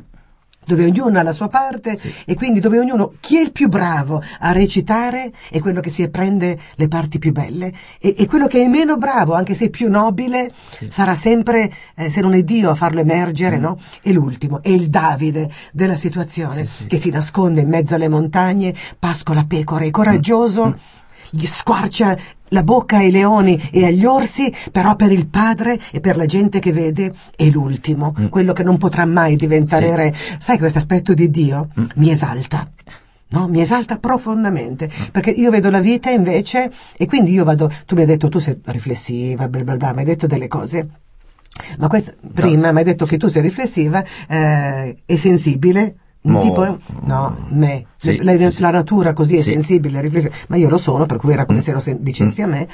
[0.68, 4.20] dove ognuno ha la sua parte e quindi dove ognuno, chi è il più bravo
[4.40, 7.72] a recitare è quello che si prende le parti più belle.
[8.00, 10.50] E, e quello che è meno bravo, anche se più nobile,
[10.88, 13.78] sarà sempre, eh, se non è Dio a farlo emergere, no?
[14.02, 19.44] È l'ultimo, è il Davide della situazione che si nasconde in mezzo alle montagne, pascola
[19.44, 20.76] pecore, è coraggioso,
[21.30, 22.16] gli squarcia
[22.50, 26.58] la bocca ai leoni e agli orsi, però per il padre e per la gente
[26.58, 29.94] che vede è l'ultimo, quello che non potrà mai diventare Sì.
[29.96, 30.14] re.
[30.38, 32.70] Sai questo aspetto di Dio mi esalta.
[33.28, 37.68] No, mi esalta profondamente perché io vedo la vita invece e quindi io vado.
[37.84, 40.88] Tu mi hai detto tu sei riflessiva, bla bla bla, mi hai detto delle cose.
[41.78, 45.96] Ma questa, prima mi hai detto che tu sei riflessiva eh, e sensibile.
[46.26, 48.60] Un Mo- tipo, no, me, Sì, la, sì.
[48.60, 49.52] la natura così è Sì.
[49.52, 52.46] sensibile, riflessiva, ma io lo sono, per cui era come se lo sen- dicessi a
[52.48, 52.66] me.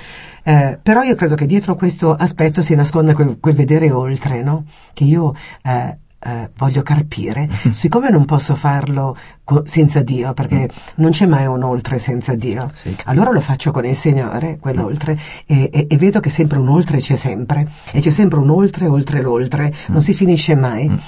[0.42, 4.64] Eh, però io credo che dietro questo aspetto si nasconda quel, quel vedere oltre, no?
[4.94, 5.34] Che io
[5.64, 7.48] eh, eh, voglio carpire.
[7.70, 12.70] Siccome non posso farlo co- senza Dio, perché non c'è mai un oltre senza Dio,
[12.72, 12.96] Sì.
[13.04, 17.00] allora lo faccio con il Signore, quell'oltre, e, e- e vedo che sempre un oltre
[17.00, 20.98] c'è sempre, e c'è sempre un oltre oltre l'oltre, non si finisce mai.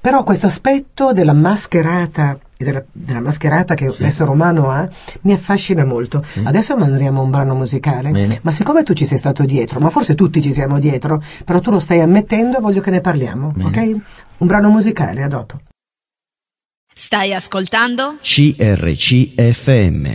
[0.00, 4.88] Però questo aspetto della mascherata, e della, della mascherata che l'essere umano ha,
[5.22, 6.24] mi affascina molto.
[6.44, 8.38] Adesso mandriamo un brano musicale, Bene.
[8.42, 11.70] ma siccome tu ci sei stato dietro, ma forse tutti ci siamo dietro, però tu
[11.70, 13.68] lo stai ammettendo, voglio che ne parliamo, Bene.
[13.68, 14.00] ok?
[14.38, 15.60] Un brano musicale, a dopo.
[16.94, 18.16] Stai ascoltando?
[18.22, 20.06] CRCFM.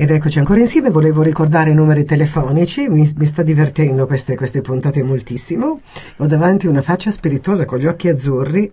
[0.00, 4.60] Ed eccoci ancora insieme, volevo ricordare i numeri telefonici, mi, mi sta divertendo queste, queste
[4.60, 5.80] puntate moltissimo.
[6.18, 8.70] Ho davanti una faccia spiritosa con gli occhi azzurri,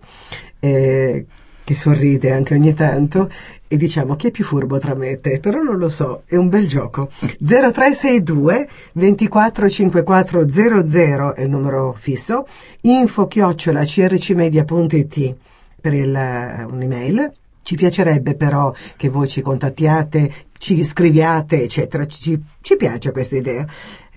[0.60, 1.26] eh,
[1.64, 3.32] che sorride anche ogni tanto,
[3.68, 6.36] e diciamo chi è più furbo tra me e te, però non lo so, è
[6.36, 7.10] un bel gioco.
[7.42, 12.46] 0362 245400 è il numero fisso,
[12.82, 15.36] info chiocciola crcmedia.it
[15.82, 17.34] per il, eh, un'email.
[17.66, 22.06] Ci piacerebbe però che voi ci contattiate, ci scriviate, eccetera.
[22.06, 23.66] Ci, ci piace questa idea.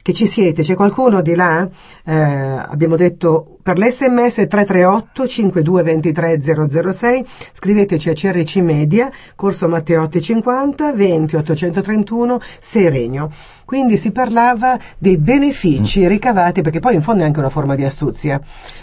[0.03, 0.61] Che ci siete?
[0.61, 1.67] C'è qualcuno di là?
[2.05, 10.95] Eh, abbiamo detto per l'SMS 338 5223 006, scriveteci a CRC Media, Corso Matteotti 50
[10.95, 13.29] 20 831 Serenio.
[13.69, 17.85] Quindi si parlava dei benefici ricavati, perché poi in fondo è anche una forma di
[17.85, 18.41] astuzia,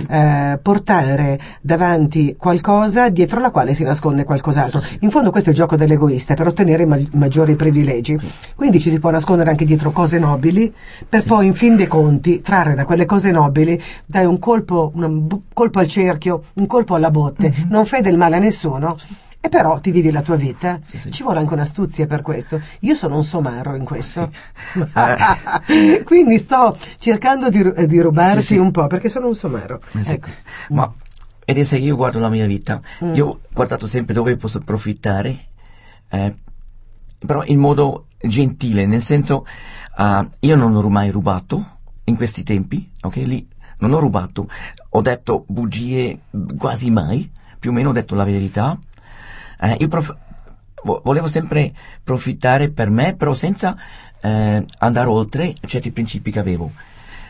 [0.07, 4.83] eh, portare davanti qualcosa dietro la quale si nasconde qualcos'altro.
[4.99, 8.15] In fondo questo è il gioco dell'egoista, per ottenere ma- maggiori privilegi.
[8.53, 10.71] Quindi ci si può nascondere anche dietro cose nobili,
[11.09, 15.27] per poi in fin dei conti trarre da quelle cose nobili, dai un colpo, un
[15.27, 18.95] bu- colpo al cerchio, un colpo alla botte, non fai del male a nessuno.
[19.39, 20.79] E però ti vivi la tua vita.
[20.83, 21.11] Sì, sì.
[21.11, 22.59] Ci vuole anche un'astuzia per questo.
[22.79, 24.31] Io sono un somaro in questo.
[24.73, 26.01] Eh.
[26.03, 28.57] Quindi sto cercando di, ru- di rubarti Sì, sì.
[28.57, 29.79] un po' perché sono un somaro.
[29.93, 30.11] Eh sì.
[30.13, 30.29] Ecco.
[30.69, 30.91] Ma
[31.45, 33.13] ed è se io guardo la mia vita, Mm.
[33.13, 35.37] io ho guardato sempre dove posso approfittare,
[36.09, 36.33] eh,
[37.23, 39.45] però in modo gentile, nel senso
[39.97, 41.73] ah, io non ho mai rubato
[42.05, 43.15] in questi tempi, ok?
[43.17, 43.47] Lì
[43.79, 44.47] non ho rubato,
[44.89, 46.19] ho detto bugie
[46.57, 48.77] quasi mai, più o meno ho detto la verità.
[49.59, 50.15] Eh, io prof-
[50.83, 53.75] vo- volevo sempre profittare per me, però senza
[54.21, 56.71] eh, andare oltre certi principi che avevo.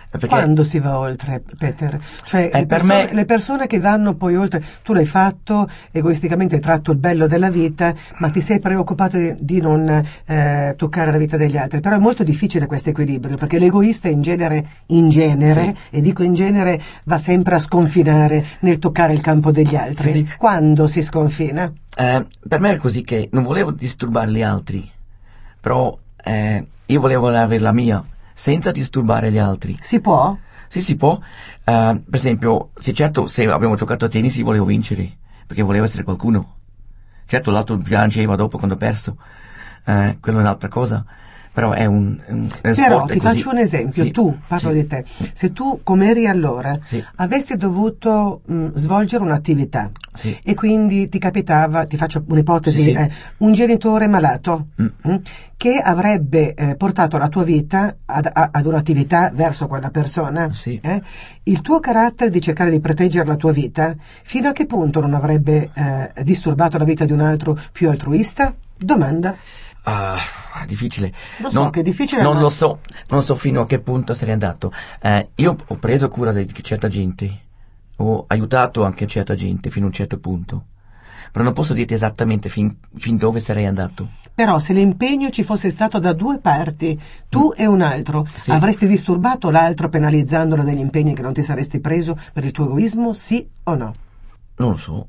[0.10, 2.00] Perché Quando si va oltre, Peter?
[2.24, 5.70] Cioè, Eh, le, per persone, me- le persone che vanno poi oltre, tu l'hai fatto,
[5.92, 10.74] egoisticamente hai tratto il bello della vita, ma ti sei preoccupato di, di non eh,
[10.78, 11.80] toccare la vita degli altri.
[11.82, 16.34] Però è molto difficile questo equilibrio, perché l'egoista in genere, in genere, e dico in
[16.34, 20.12] genere, va sempre a sconfinare nel toccare il campo degli altri.
[20.12, 20.36] Sì, sì.
[20.38, 21.72] Quando si sconfina?
[21.98, 24.90] Eh, per me è così che non volevo disturbare gli altri,
[25.60, 28.04] però eh, io volevo avere la mia,
[28.36, 29.76] senza disturbare gli altri.
[29.82, 30.38] Si può?
[30.68, 31.18] Sì, si può.
[31.64, 35.10] Eh, per esempio, se certo, se abbiamo giocato a tennis io volevo vincere,
[35.48, 36.58] perché volevo essere qualcuno.
[37.26, 39.18] Certo, l'altro piangeva dopo quando ho perso,
[39.86, 41.04] eh, quello è un'altra cosa,
[41.56, 44.76] però è un, un è Però è ti faccio un esempio, Sì, tu, parlo sì.
[44.76, 47.02] di te, se tu come eri allora Sì.
[47.16, 49.90] avessi dovuto mh, svolgere un'attività
[50.44, 54.86] e quindi ti capitava, ti faccio un'ipotesi, eh, un genitore malato Mm.
[55.02, 55.16] mh,
[55.56, 60.50] che avrebbe eh, portato la tua vita ad, ad un'attività verso quella persona,
[60.82, 61.02] eh,
[61.44, 65.14] il tuo carattere di cercare di proteggere la tua vita, fino a che punto non
[65.14, 68.54] avrebbe eh, disturbato la vita di un altro più altruista?
[68.78, 69.38] Domanda.
[69.88, 70.18] Ah,
[70.66, 71.14] difficile.
[71.40, 74.14] Lo so che è difficile, Non ma- lo so, non so fino a che punto
[74.14, 74.72] sarei andato.
[75.02, 77.40] Eh, io ho preso cura di certa gente,
[77.98, 80.66] ho aiutato anche certa gente fino a un certo punto,
[81.32, 84.10] però non posso dirti esattamente fin, fin dove sarei andato.
[84.34, 88.36] Però se l'impegno ci fosse stato da due parti, tu e un altro, Mm.
[88.36, 88.52] Sì.
[88.52, 93.14] avresti disturbato l'altro penalizzandolo degli impegni che non ti saresti preso per il tuo egoismo,
[93.14, 93.94] sì o no?
[94.58, 95.08] Non lo so.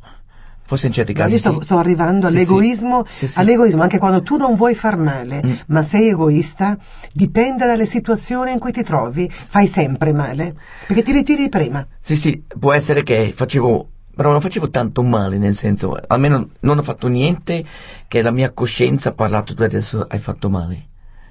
[0.67, 3.29] Forse in certi casi Io sto, sto arrivando all'egoismo, sì.
[3.29, 5.53] Sì, all'egoismo, anche quando tu non vuoi far male, Mm.
[5.69, 6.77] ma sei egoista,
[7.13, 10.57] dipende dalle situazioni in cui ti trovi, fai sempre male,
[10.89, 11.87] perché ti ritiri prima.
[12.01, 16.79] Sì, sì, può essere che facevo, però non facevo tanto male, nel senso, almeno non
[16.79, 17.65] ho fatto niente
[18.09, 20.87] che la mia coscienza ha parlato tu adesso hai fatto male.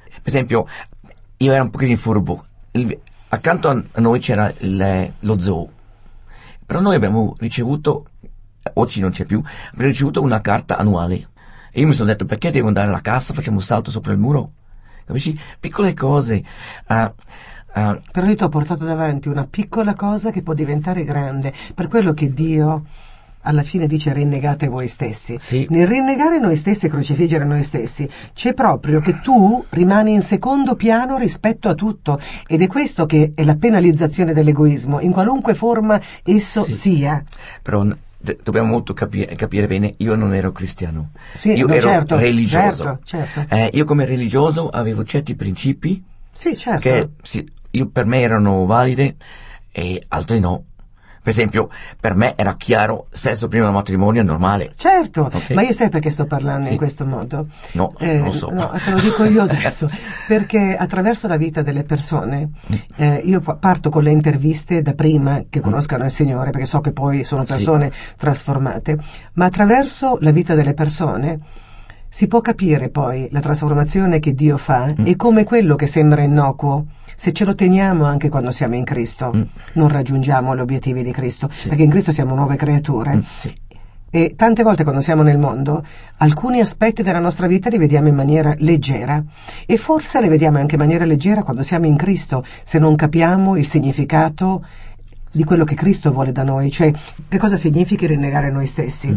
[0.05, 0.65] Per esempio,
[1.37, 2.97] io ero un pochino furbo, Il-
[3.29, 5.69] accanto a a noi c'era il- lo zoo,
[6.65, 8.05] però noi abbiamo ricevuto,
[8.75, 11.27] oggi non c'è più, abbiamo ricevuto una carta annuale.
[11.71, 14.17] E io mi sono detto, perché devo andare alla cassa, facciamo un salto sopra il
[14.17, 14.51] muro?
[15.05, 15.37] Capisci?
[15.59, 16.41] Piccole cose.
[16.87, 17.13] ah,
[17.73, 21.87] ah, Però io ti ho portato davanti una piccola cosa che può diventare grande, per
[21.89, 22.85] quello che Dio
[23.47, 25.37] alla fine dice rinnegate voi stessi.
[25.39, 25.67] Sì.
[25.69, 30.75] Nel rinnegare noi stessi e crocifiggere noi stessi c'è proprio che tu rimani in secondo
[30.75, 36.01] piano rispetto a tutto ed è questo che è la penalizzazione dell'egoismo, in qualunque forma
[36.23, 36.73] esso Sì.
[36.73, 37.23] sia.
[37.61, 37.85] Però
[38.25, 42.17] d- dobbiamo molto capi- capire bene, io non ero cristiano, Sì, io no, ero certo,
[42.17, 42.99] religioso.
[43.03, 43.55] certo, certo.
[43.55, 46.79] Eh, io come religioso avevo certi principi Sì, certo.
[46.81, 49.15] che sì, io- per me erano valide
[49.71, 50.63] e altri no.
[51.25, 54.69] Per esempio, per me era chiaro, sesso prima del matrimonio è normale.
[54.75, 55.49] Certo, Ok.
[55.55, 56.73] ma io sai perché sto parlando Sì.
[56.73, 57.47] in questo modo?
[57.71, 58.51] No, Eh, non lo so.
[58.51, 59.89] no, te lo dico io adesso,
[60.27, 62.49] perché attraverso la vita delle persone,
[62.97, 66.79] eh, io pa- parto con le interviste da prima che conoscano il Signore, perché so
[66.79, 67.47] che poi sono Sì.
[67.47, 68.99] persone trasformate,
[69.33, 71.39] ma attraverso la vita delle persone
[72.07, 75.07] si può capire poi la trasformazione che Dio fa Mm.
[75.07, 76.85] e come quello che sembra innocuo,
[77.15, 79.41] se ce lo teniamo anche quando siamo in Cristo, Mm.
[79.73, 81.67] non raggiungiamo gli obiettivi di Cristo, Sì.
[81.69, 83.15] perché in Cristo siamo nuove creature.
[83.15, 83.55] Mm, sì.
[84.11, 85.83] E tante volte quando siamo nel mondo,
[86.17, 89.21] alcuni aspetti della nostra vita li vediamo in maniera leggera
[89.65, 93.57] e forse li vediamo anche in maniera leggera quando siamo in Cristo, se non capiamo
[93.57, 94.65] il significato
[95.31, 96.93] di quello che Cristo vuole da noi, cioè
[97.27, 99.13] che cosa significa rinnegare noi stessi.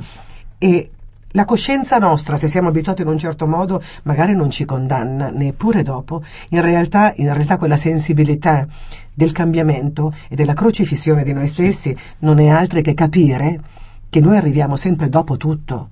[0.58, 0.90] E
[1.32, 5.82] la coscienza nostra, se siamo abituati in un certo modo, magari non ci condanna neppure
[5.82, 6.22] dopo.
[6.50, 8.66] In realtà, in realtà quella sensibilità
[9.12, 13.60] del cambiamento e della crocifissione di noi stessi non è altro che capire
[14.08, 15.90] che noi arriviamo sempre dopo tutto.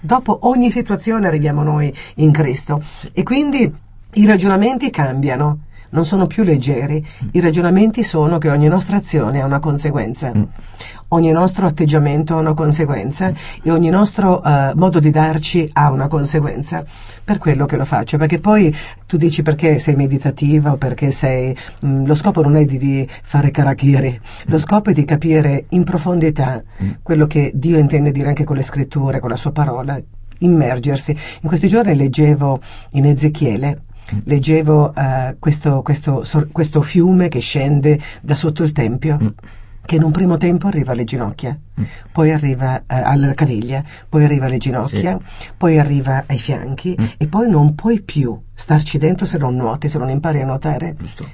[0.00, 2.80] Dopo ogni situazione arriviamo noi in Cristo.
[3.12, 3.72] E quindi
[4.12, 7.04] i ragionamenti cambiano, non sono più leggeri.
[7.32, 10.32] I ragionamenti sono che ogni nostra azione ha una conseguenza.
[11.10, 16.06] Ogni nostro atteggiamento ha una conseguenza e ogni nostro eh, modo di darci ha una
[16.06, 16.84] conseguenza.
[17.24, 18.74] Per quello che lo faccio, perché poi
[19.06, 21.56] tu dici perché sei meditativa o perché sei...
[21.80, 25.84] mh, lo scopo non è di, di fare karakiri, lo scopo è di capire in
[25.84, 26.62] profondità
[27.02, 29.98] quello che Dio intende dire anche con le scritture, con la sua parola,
[30.40, 31.16] immergersi.
[31.40, 32.60] In questi giorni leggevo
[32.92, 33.82] in Ezechiele,
[34.24, 39.34] leggevo eh, questo, questo, sor- questo fiume che scende da sotto il Tempio.
[39.88, 41.58] Che in un primo tempo arriva alle ginocchia,
[42.12, 45.18] poi arriva eh, alla caviglia, poi arriva alle ginocchia,
[45.56, 49.96] poi arriva ai fianchi e poi non puoi più starci dentro se non nuoti, se
[49.96, 50.94] non impari a nuotare.
[50.98, 51.26] Giusto.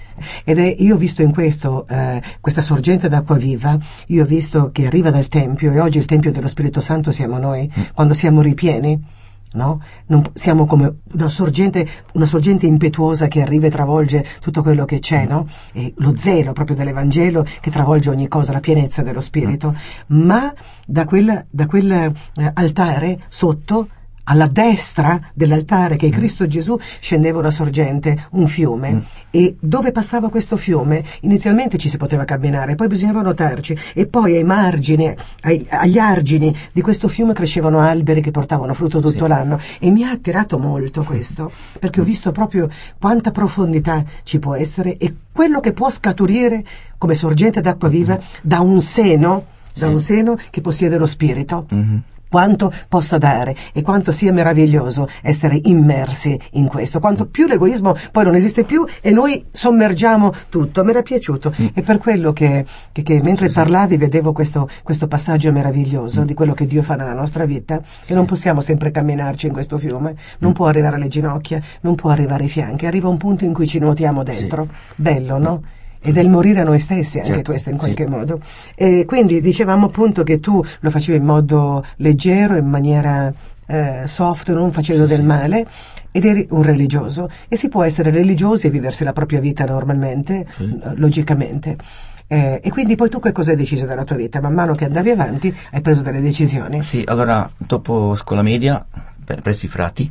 [0.45, 4.71] Ed è, io ho visto in questo, eh, questa sorgente d'acqua viva, io ho visto
[4.71, 8.41] che arriva dal Tempio e oggi il Tempio dello Spirito Santo siamo noi, quando siamo
[8.41, 9.23] ripieni.
[9.55, 9.81] No?
[10.07, 14.99] Non- siamo come una sorgente, una sorgente impetuosa che arriva e travolge tutto quello che
[14.99, 15.47] c'è, no?
[15.73, 19.77] E lo zelo proprio dell'Evangelo che travolge ogni cosa, la pienezza dello Spirito.
[20.09, 20.53] Ma
[20.87, 22.13] da quel, da quel eh,
[22.53, 23.89] altare sotto
[24.25, 30.31] alla destra dell'altare che è Cristo Gesù scendeva una sorgente, un fiume e dove passava
[30.31, 35.67] questo fiume inizialmente ci si poteva camminare, poi bisognava nuotarci e poi ai margini, ai-
[35.69, 39.29] agli argini di questo fiume crescevano alberi che portavano frutto tutto Sì.
[39.29, 44.55] l'anno e mi ha attirato molto questo perché ho visto proprio quanta profondità ci può
[44.55, 46.65] essere e quello che può scaturire
[46.97, 49.93] come sorgente d'acqua viva da un seno, da Sì.
[49.93, 51.67] un seno che possiede lo spirito.
[51.71, 52.03] Mhm.
[52.35, 58.25] Quanto possa dare e quanto sia meraviglioso essere immersi in questo, quanto più l'egoismo poi
[58.25, 60.83] non esiste più e noi sommergiamo tutto.
[60.83, 61.67] Mi era piaciuto Mm.
[61.75, 66.25] e per quello che, che- che mentre parlavi vedevo questo, questo passaggio meraviglioso Mm.
[66.25, 69.79] di quello che Dio fa nella nostra vita, che non possiamo sempre camminarci in questo
[69.79, 70.55] fiume, non Mm.
[70.55, 73.79] può arrivare alle ginocchia, non può arrivare ai fianchi, arriva un punto in cui ci
[73.79, 74.67] nuotiamo dentro.
[74.97, 75.63] Bello, no?
[76.07, 77.81] E del morire a noi stessi anche Certo, questo in sì.
[77.83, 78.41] qualche modo.
[78.75, 83.33] E quindi dicevamo appunto che tu lo facevi in modo leggero, in maniera
[83.67, 85.67] eh, soft, non facendo del male,
[86.11, 87.31] ed eri un religioso.
[87.49, 90.65] E si può essere religiosi e viversi la propria vita normalmente, Sì.
[90.65, 91.77] eh, logicamente.
[92.27, 94.41] Eh, e quindi poi tu che cosa hai deciso della tua vita?
[94.43, 96.83] Man mano che andavi avanti hai preso delle decisioni.
[96.83, 98.85] Sì, allora, dopo scuola media,
[99.43, 100.11] presso i frati,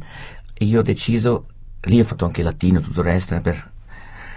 [0.60, 1.46] io ho deciso,
[1.82, 3.70] lì ho fatto anche latino e tutto il resto, eh, per-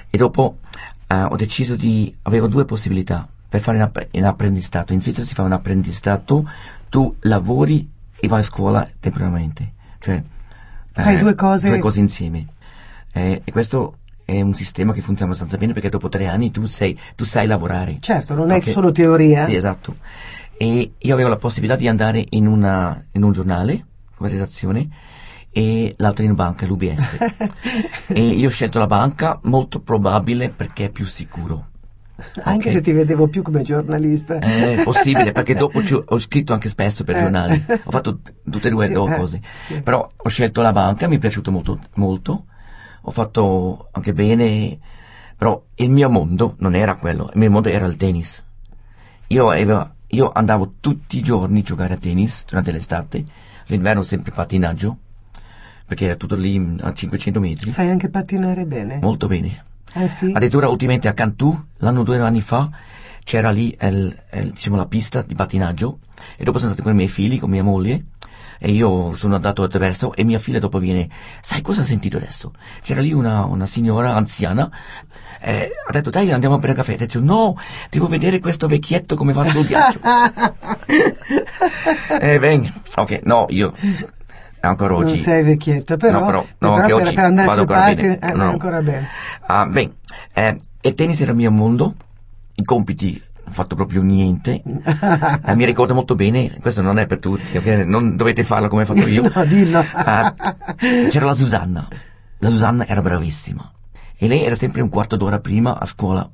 [0.09, 0.59] e dopo
[1.07, 4.93] eh, ho deciso di, avevo due possibilità per fare un, app- un apprendistato.
[4.93, 6.49] In Svizzera si fa un apprendistato,
[6.89, 7.89] tu lavori
[8.19, 9.73] e vai a scuola temporaneamente.
[9.99, 10.23] Cioè,
[10.93, 12.47] Fai due cose- due cose insieme.
[13.13, 16.67] Eh, e questo è un sistema che funziona abbastanza bene perché dopo tre anni tu,
[16.67, 17.99] sei, tu sai lavorare.
[18.01, 18.71] Certo, non è Ok.
[18.71, 19.45] solo teoria.
[19.45, 19.97] Sì, esatto.
[20.57, 23.85] E io avevo la possibilità di andare in, una, in un giornale
[24.17, 24.89] come redazione
[25.57, 27.17] e l'altro in banca, l'UBS.
[28.09, 31.69] e io ho scelto la banca, molto probabile perché è più sicuro.
[32.43, 32.75] Anche Ok.
[32.75, 34.39] se ti vedevo più come giornalista.
[34.39, 37.21] È possibile perché dopo ho, scritto anche spesso per Eh.
[37.21, 38.19] giornali, ho fatto
[38.51, 39.41] tutte e due Sì, eh, cose.
[39.59, 39.81] sì.
[39.81, 42.45] Però ho scelto la banca, mi è piaciuto molto, molto,
[43.01, 44.79] ho fatto anche bene,
[45.39, 48.45] però il mio mondo non era quello, il mio mondo era il tennis.
[49.29, 53.25] Io, avevo- io andavo tutti i giorni a giocare a tennis durante l'estate,
[53.69, 54.99] l'inverno sempre pattinaggio,
[55.87, 58.99] perché era tutto lì mm, a 500 metri, Sai anche pattinare bene.
[59.01, 59.65] molto bene.
[59.93, 60.27] Ah sì?
[60.35, 62.69] Addirittura ultimamente a Cantù, l'anno due anni fa,
[63.25, 66.01] c'era lì il- il- diciamo, la pista di pattinaggio
[66.37, 68.07] e dopo sono andato con i miei figli, con mia moglie
[68.59, 71.09] e io sono andato attraverso e mia figlia dopo viene,
[71.41, 72.53] sai cosa ho sentito adesso?
[72.83, 74.71] C'era lì una, una signora anziana,
[75.41, 77.57] eh, ha detto dai andiamo a bere caffè, ho detto no,
[77.91, 80.01] devo vedere questo vecchietto come va sul ghiaccio.
[82.21, 83.73] e bene, ok, no, io
[84.69, 85.15] ancora oggi...
[85.15, 88.03] Non sei vecchietto, però, No, però, no, però per, oggi per andare vado ancora palchi
[88.03, 88.19] bene.
[88.21, 89.09] eh, No, ancora bene.
[89.47, 89.93] Ah, bene,
[90.33, 91.95] eh, il tennis era il mio mondo,
[92.55, 94.61] i compiti ho fatto proprio niente,
[95.47, 97.67] Eh, mi ricordo molto bene, questo non è per tutti, ok?
[97.87, 99.23] Non dovete farlo come ho fatto io.
[99.33, 99.85] No, dillo.
[99.93, 100.35] Ah,
[101.11, 101.89] c'era la Susanna,
[102.39, 103.71] la Susanna era bravissima
[104.19, 106.29] e lei era sempre un quarto d'ora prima a scuola.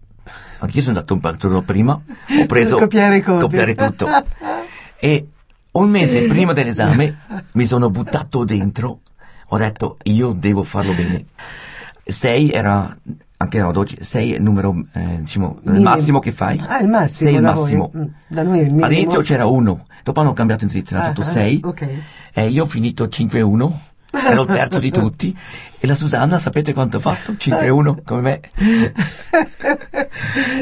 [0.60, 4.06] Anch'io sono andato un quarto d'ora prima, ho preso copiare copiare tutto.
[5.04, 5.26] E
[5.72, 7.18] un mese prima dell'esame
[7.52, 9.00] mi sono buttato dentro,
[9.48, 11.24] ho detto io devo farlo bene.
[12.04, 12.96] 6 era,
[13.36, 16.60] anche ad oggi, 6 è il numero, eh, diciamo, il massimo che fai.
[16.66, 17.30] Ah, il massimo.
[17.30, 17.90] Sei il massimo.
[17.92, 18.02] Voi.
[18.02, 18.84] Mm, Da noi è il minimo.
[18.86, 21.60] All'inizio c'era 1, dopo hanno cambiato in Svizzera, hanno Ah, fatto ah, 6.
[21.64, 21.88] ok.
[22.34, 23.70] E io ho finito 5-1,
[24.12, 25.36] ero il terzo di tutti.
[25.78, 27.32] E la Susanna, sapete quanto ha fatto?
[27.32, 28.40] 5-1, come me.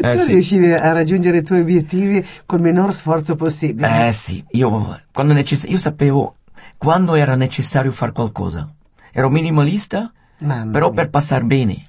[0.02, 0.32] Eh, tu sì.
[0.32, 4.06] riuscivi a raggiungere i tuoi obiettivi col minor sforzo possibile.
[4.08, 6.36] Eh sì, io, quando necess- io sapevo
[6.78, 8.68] quando era necessario fare qualcosa.
[9.12, 10.94] Ero minimalista, Mamma però mia.
[10.94, 11.82] per passare bene.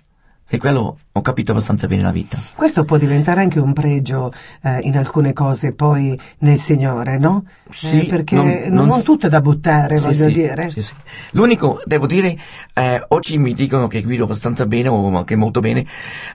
[0.54, 2.38] E quello ho capito abbastanza bene la vita.
[2.56, 4.34] Questo può diventare anche un pregio
[4.64, 7.46] eh, in alcune cose poi nel Signore, no?
[7.70, 10.34] Sì, Eh, perché non- non, non non s- tutto è da buttare, Sì, voglio sì,
[10.34, 10.70] dire.
[10.70, 10.94] sì, sì.
[11.32, 12.38] L'unico, devo dire,
[12.74, 15.86] eh, oggi mi dicono che guido abbastanza bene o anche molto bene.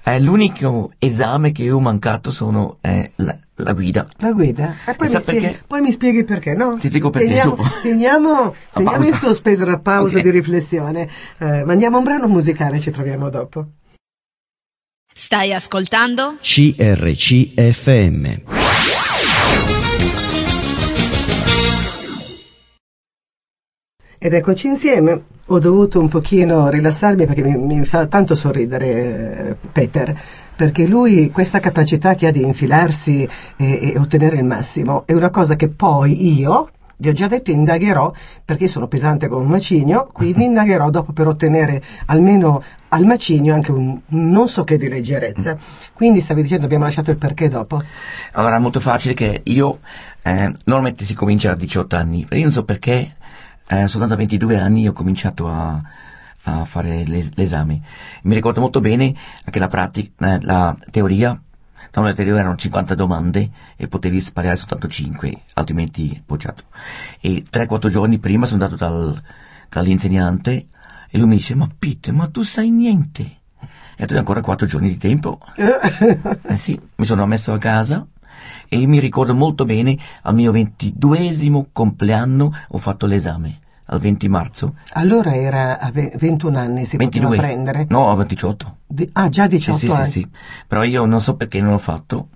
[0.03, 4.09] eh, l'unico esame che ho mancato sono eh, la, la guida.
[4.17, 4.77] La guida?
[4.87, 5.63] E poi, mi spieghi, perché?
[5.67, 6.77] poi mi spieghi perché, no?
[6.79, 7.69] Ti dico perché Teniamo, dopo.
[7.83, 10.23] teniamo, teniamo in sospeso una pausa Ok.
[10.23, 11.07] di riflessione.
[11.37, 13.67] Eh, mandiamo un brano musicale, ci troviamo dopo.
[15.19, 16.37] Stai ascoltando?
[16.43, 18.25] CRCFM.
[24.19, 25.23] Ed eccoci insieme.
[25.47, 30.15] Ho dovuto un pochino rilassarmi perché mi, mi fa tanto sorridere eh, Peter,
[30.55, 33.27] perché lui questa capacità che ha di infilarsi
[33.57, 37.51] e, e ottenere il massimo è una cosa che poi io, vi ho già detto,
[37.51, 38.13] indagherò
[38.45, 42.63] perché sono pesante come un macigno, quindi indagherò dopo per ottenere almeno
[42.97, 45.57] al macigno anche un, non so che di leggerezza.
[45.93, 47.83] Quindi stavi dicendo abbiamo lasciato il perché dopo.
[48.33, 49.79] Allora è molto facile che io,
[50.23, 53.17] eh, normalmente si comincia a 18 anni, io non so perché,
[53.69, 55.81] eh, soltanto a 22 anni ho cominciato a,
[56.45, 57.81] a fare l'es- l'esame.
[58.23, 59.15] Mi ricordo molto bene
[59.51, 61.39] che la pratica, eh, la teoria,
[61.93, 66.65] no, la teoria erano 50 domande e potevi sparare soltanto 5, altrimenti bocciato.
[67.21, 69.23] E 3-4 giorni prima sono andato dal,
[69.69, 70.69] dall'insegnante
[71.11, 73.35] e lui mi dice, ma Pete, ma tu sai niente.
[73.97, 75.39] E tu hai ancora 4 giorni di tempo.
[76.49, 78.07] Eh sì, mi sono messo a casa,
[78.69, 84.75] E mi ricordo molto bene, al mio ventiduesimo compleanno ho fatto l'esame, al 20 marzo.
[84.93, 87.27] Allora era a ve- 21 anni, si 22.
[87.29, 87.87] poteva prendere?
[87.89, 88.77] No, a 18.
[88.87, 90.29] Di- ah, già 18 sì, sì, sì, sì.
[90.67, 92.29] Però io non so perché non l'ho fatto.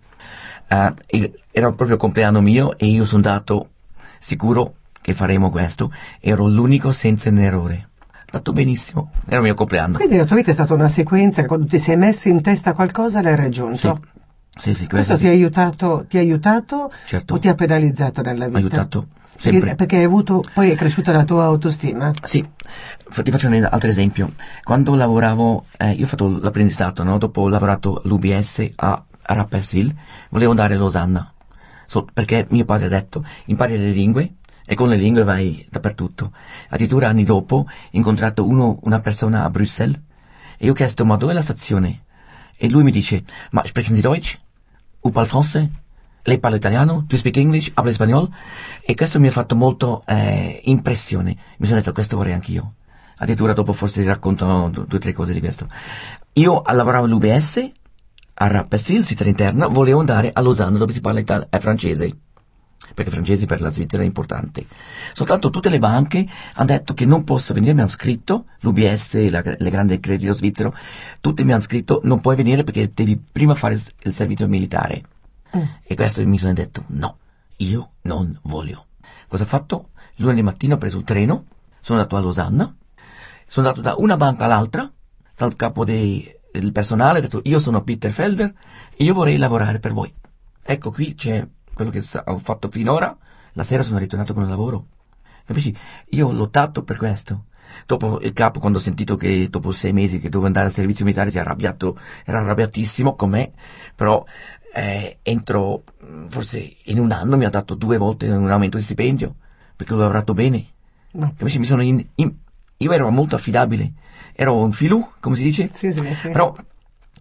[1.07, 3.71] E- era proprio compleanno mio e io sono andato
[4.19, 5.93] sicuro che faremo questo.
[6.21, 7.89] Ero l'unico senza un errore.
[8.31, 9.11] Fatto benissimo.
[9.27, 9.97] Era il mio compleanno.
[9.97, 12.73] Quindi la tua vita è stata una sequenza che quando ti sei messo in testa
[12.75, 14.01] qualcosa l'hai raggiunto.
[14.57, 15.37] Sì, sì, Questo questo ti ha sì.
[15.37, 17.35] aiutato, ti ha aiutato Certo.
[17.35, 18.59] o ti ha penalizzato nella vita?
[18.59, 19.09] aiutato.
[19.41, 19.75] Perché, Sempre.
[19.75, 22.13] perché hai avuto, poi è cresciuta la tua autostima?
[22.23, 22.47] Sì,
[23.23, 24.33] ti faccio un altro esempio.
[24.63, 27.17] Quando lavoravo, eh, io ho fatto l'apprendistato, no?
[27.17, 29.95] Dopo ho lavorato all'UBS a, a Rapperswil,
[30.29, 31.33] volevo andare a Losanna.
[31.87, 34.35] So- perché mio padre ha detto, impari le lingue
[34.71, 36.31] e con le lingue vai dappertutto.
[36.69, 39.99] Addirittura anni dopo ho incontrato uno, una persona a Bruxelles
[40.57, 42.03] e ho chiesto, ma dov'è la stazione?
[42.57, 44.39] E lui mi dice, ma sprechen Sie Deutsch?
[45.01, 45.71] U parli francese?
[46.23, 47.05] Lei parla italiano?
[47.09, 47.71] Tu speak English?
[47.71, 48.33] Parla spagnolo?
[48.87, 51.37] E questo mi ha fatto molto eh, impressione.
[51.59, 52.75] Mi sono detto, questo vorrei anch'io.
[53.17, 55.67] Addirittura dopo forse ti racconto du- due o tre cose di questo.
[56.35, 57.71] Io lavoravo all'UBS,
[58.35, 62.17] a Rapperswil, Svizzera interna, volevo andare a Losanna dove si parla itali- eh, francese.
[62.95, 64.67] Perché francese per la Svizzera è importante.
[65.13, 69.43] Soltanto tutte le banche hanno detto che non posso venire, mi hanno scritto, l'UBS, la,
[69.45, 70.75] le grandi credito svizzero,
[71.21, 75.03] tutte mi hanno scritto non puoi venire perché devi prima fare il servizio militare.
[75.83, 77.19] E questo mi sono detto no,
[77.57, 78.87] io non voglio.
[79.27, 79.91] Cosa ho fatto?
[80.17, 81.47] Lunedì mattina ho preso il treno,
[81.81, 82.77] sono andato a Losanna,
[83.47, 84.91] sono andato da una banca all'altra,
[85.37, 88.53] dal capo dei- del personale, ho detto io sono Peter Felder
[88.95, 90.13] e io vorrei lavorare per voi.
[90.63, 91.47] Ecco qui c'è
[91.85, 93.17] quello che ho fatto finora,
[93.53, 94.87] la sera sono ritornato con il lavoro.
[95.47, 95.75] Capisci?
[96.11, 97.47] Io ho lottato per questo.
[97.87, 101.05] Dopo il capo, quando ho sentito che dopo sei mesi che dovevo andare al servizio
[101.05, 103.53] militare, si è arrabbiato, era arrabbiatissimo con me,
[103.95, 104.23] però
[104.75, 105.85] eh, entro,
[106.29, 109.37] forse in un anno mi ha dato due volte un aumento di stipendio,
[109.77, 110.67] perché ho lavorato bene.
[111.13, 111.33] No.
[111.37, 111.59] Capisci?
[111.59, 112.35] Mi sono in- in-
[112.77, 113.93] io ero molto affidabile,
[114.35, 115.71] ero un filù, come si dice?
[115.73, 116.31] Sì, sì, sì.
[116.31, 116.55] Però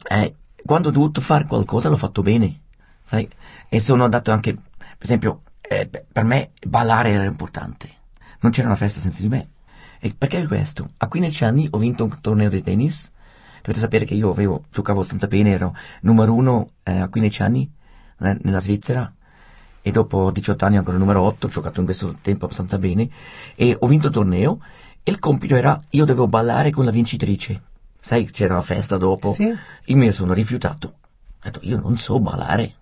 [0.10, 0.36] eh,
[0.66, 2.62] quando ho dovuto fare qualcosa l'ho fatto bene,
[3.10, 3.28] sai?
[3.68, 7.90] E sono andato anche, per esempio, eh, per me ballare era importante.
[8.42, 9.50] Non c'era una festa senza di me.
[10.00, 10.92] E perché questo?
[10.98, 13.10] A 15 anni ho vinto un torneo di tennis.
[13.62, 17.70] Dovete sapere che io avevo, giocavo abbastanza bene, ero numero uno eh, a 15 anni
[18.20, 19.12] eh, nella Svizzera.
[19.82, 23.10] E dopo 18 anni ancora numero 8, ho giocato in questo tempo abbastanza bene.
[23.56, 24.60] E ho vinto il torneo.
[25.02, 27.62] E il compito era, io dovevo ballare con la vincitrice.
[28.00, 29.34] Sai, c'era una festa dopo.
[29.34, 29.52] Sì.
[29.86, 30.88] Io mi sono rifiutato.
[30.88, 32.76] Ho detto, io non so ballare.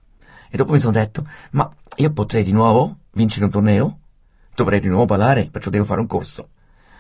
[0.50, 4.00] E dopo mi sono detto, ma io potrei di nuovo vincere un torneo?
[4.56, 6.50] Dovrei di nuovo ballare, perciò devo fare un corso.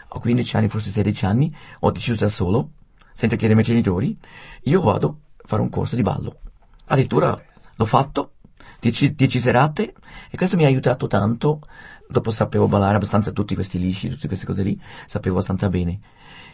[0.09, 2.71] Ho 15 anni, forse 16 anni, ho deciso da solo,
[3.13, 4.17] senza chiedere ai miei genitori,
[4.63, 6.39] io vado a fare un corso di ballo.
[6.85, 7.39] Addirittura
[7.75, 8.33] l'ho fatto,
[8.79, 9.93] 10 10 serate,
[10.29, 11.61] e questo mi ha aiutato tanto.
[12.09, 15.99] Dopo sapevo ballare abbastanza tutti questi lisci, tutte queste cose lì, sapevo abbastanza bene.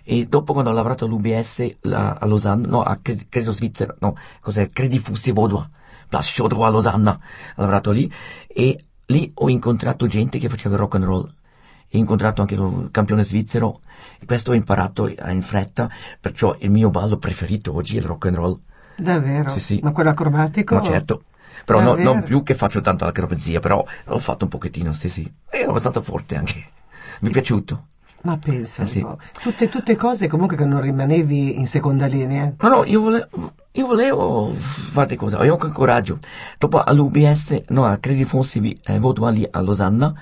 [0.04, 4.16] E dopo quando ho lavorato all'UBS la- a Losanna, no, a Cre- Credito Svizzero, no,
[4.41, 4.70] cos'è?
[4.72, 5.68] Credit Fosse Vaudois,
[6.14, 8.11] Place Chaudron a Losanna, ho lavorato lì,
[8.47, 11.24] e lì ho incontrato gente che faceva rock and roll.
[11.24, 13.82] Ho incontrato anche il campione svizzero,
[14.20, 15.89] e questo ho imparato in fretta,
[16.20, 18.59] perciò il mio ballo preferito oggi è il rock and roll.
[18.95, 19.49] Davvero?
[19.49, 19.80] Sì, sì.
[19.82, 20.76] Ma quello acrobatico?
[20.76, 21.24] Ma certo.
[21.66, 25.34] Però no- non più che faccio tanto l'acrobazia, però ho fatto un pochettino, sì sì.
[25.49, 26.64] E ero abbastanza forte anche.
[27.22, 27.88] Mi è piaciuto.
[28.24, 29.05] Ma pensa Eh sì.
[29.41, 32.53] Tutte, tutte cose comunque che non rimanevi in seconda linea.
[32.57, 33.28] No, no, io volevo,
[33.74, 36.19] io volevo fare cose, avevo anche coraggio.
[36.57, 40.13] Dopo all'UBS, no, a Credit Fosse vi- eh, Vaudois lì a Losanna,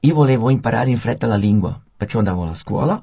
[0.00, 3.02] io volevo imparare in fretta la lingua, perciò andavo alla scuola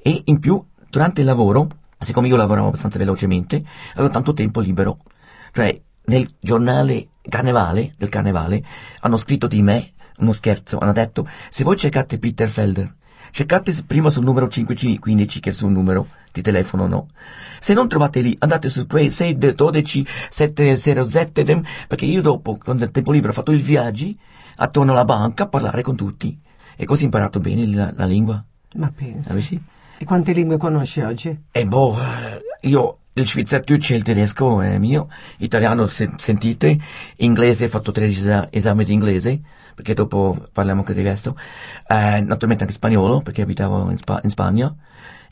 [0.00, 1.66] e in più, durante il lavoro,
[1.98, 4.98] siccome io lavoravo abbastanza velocemente, avevo tanto tempo libero.
[5.52, 8.62] Cioè, nel giornale carnevale, del carnevale,
[9.00, 12.94] hanno scritto di me uno scherzo, hanno detto, se voi cercate Peter Felder,
[13.30, 17.06] cercate prima sul numero 515 che è sul numero di telefono, no?
[17.60, 22.76] Se non trovate lì, andate su quei 6 12 707 dem, perché io dopo, con
[22.76, 24.16] del tempo libero, ho fatto i viaggi
[24.56, 26.38] attorno alla banca a parlare con tutti.
[26.76, 28.42] E così ho imparato bene la, la lingua.
[28.76, 29.30] Ma pensa.
[29.30, 29.60] Capisci?
[29.98, 31.36] E quante lingue conosci oggi?
[31.50, 35.08] E boh, eh, io il svizzertuccio e il tedesco è mio,
[35.38, 36.78] italiano se- sentite,
[37.16, 39.40] inglese ho fatto 13 esa- esami di inglese,
[39.78, 41.36] perché dopo parliamo anche di questo,
[41.86, 44.74] eh, naturalmente anche spagnolo, perché abitavo in, Spa- in Spagna,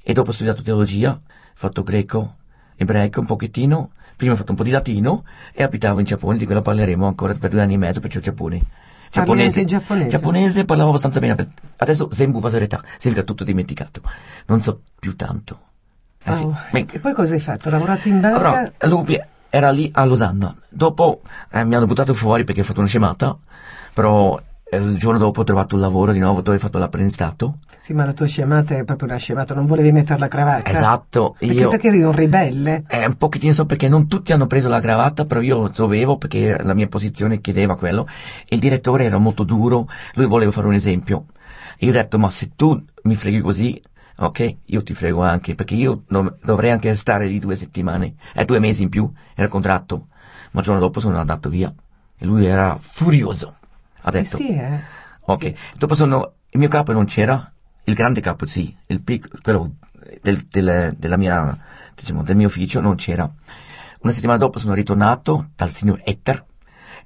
[0.05, 1.21] e dopo ho studiato teologia, ho
[1.53, 2.37] fatto greco,
[2.77, 6.45] ebraico un pochettino, prima ho fatto un po' di latino, e abitavo in Giappone, di
[6.45, 8.55] quello parleremo ancora per due anni e mezzo, perché ho Giappone.
[9.17, 10.09] Anche giapponese?
[10.09, 14.01] Giapponese parlavo abbastanza bene, adesso Zenbu Vasoreta, significa tutto dimenticato,
[14.47, 15.59] non so più tanto.
[16.23, 16.45] Eh sì.
[16.45, 17.69] Oh, Ma- E poi cosa hai fatto?
[17.69, 18.37] Lavorato in banca?
[18.37, 20.55] allora, all'UB era lì a Losanna.
[20.69, 23.37] Dopo eh, mi hanno buttato fuori perché ho fatto una scemata,
[23.97, 24.39] però
[24.69, 27.61] eh, il giorno dopo ho trovato un lavoro di nuovo dove ho fatto l'apprendistato.
[27.81, 30.71] Sì, ma la tua scemata è proprio una scemata, non volevi mettere la cravatta?
[30.71, 31.71] Esatto, Perché, io...
[31.71, 32.85] perché eri un ribelle?
[32.89, 36.63] Eh, un pochettino so perché non tutti hanno preso la cravatta, però io dovevo perché
[36.63, 38.07] la mia posizione chiedeva quello.
[38.49, 41.25] Il direttore era molto duro, lui voleva fare un esempio.
[41.79, 43.83] Io ho detto, ma se tu mi freghi così,
[44.19, 46.03] ok, io ti frego anche, perché io
[46.43, 50.09] dovrei anche stare lì due settimane, eh, due mesi in più, era il contratto.
[50.51, 51.73] Ma il giorno dopo sono andato via.
[52.19, 53.55] E lui era furioso.
[54.07, 54.81] Ha Eh detto, sì, eh.
[55.21, 55.53] ok.
[55.77, 57.51] Dopo sono, il mio capo non c'era,
[57.85, 59.75] il grande capo sì, il pic, quello
[60.23, 61.57] del, del- della mia,
[61.95, 63.29] diciamo, del mio ufficio non c'era.
[64.03, 66.45] Una settimana dopo sono ritornato dal signor Etter,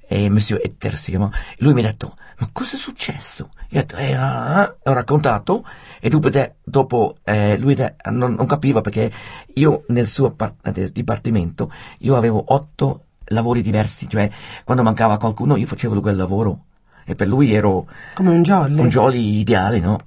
[0.07, 3.49] e Monsieur Etter si chiama, e lui mi ha detto, ma cosa è successo?
[3.69, 5.65] Io ho detto, eh, ah, ah", ho raccontato,
[5.99, 9.11] e dopo, de- dopo eh, lui de- non, non capiva perché
[9.55, 14.29] io nel suo par- eh, dipartimento, io avevo otto lavori diversi, cioè
[14.63, 16.65] quando mancava qualcuno io facevo quel lavoro,
[17.11, 18.79] e per lui ero Come un jolly.
[18.79, 19.97] un jolly ideale, no?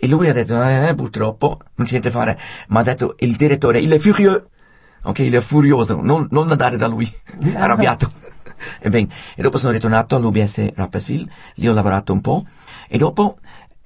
[0.00, 2.38] E lui ha detto, eh, purtroppo non c'è niente da fare,
[2.68, 4.42] ma ha detto il direttore, il è furieux,
[5.02, 7.10] ok, il è furioso, non, non andare da lui,
[7.54, 8.26] arrabbiato.
[8.80, 12.44] E bene, e dopo sono ritornato all'UBS Rapperswil, lì ho lavorato un po',
[12.88, 13.38] e dopo,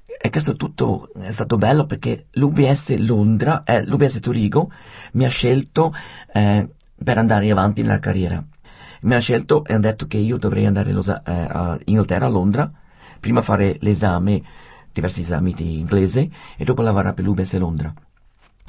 [0.07, 4.71] e questo tutto è stato bello perché l'UBS Londra, eh, l'UBS Zurigo
[5.13, 5.93] mi ha scelto
[6.33, 6.67] eh,
[7.05, 8.43] per andare avanti nella carriera.
[9.03, 12.27] Mi ha scelto e hanno detto che io dovrei andare a Losa- eh, a Inghilterra,
[12.27, 12.71] a Londra,
[13.19, 14.41] prima fare l'esame,
[14.93, 17.93] diversi esami di inglese, e dopo lavorare per l'UBS Londra.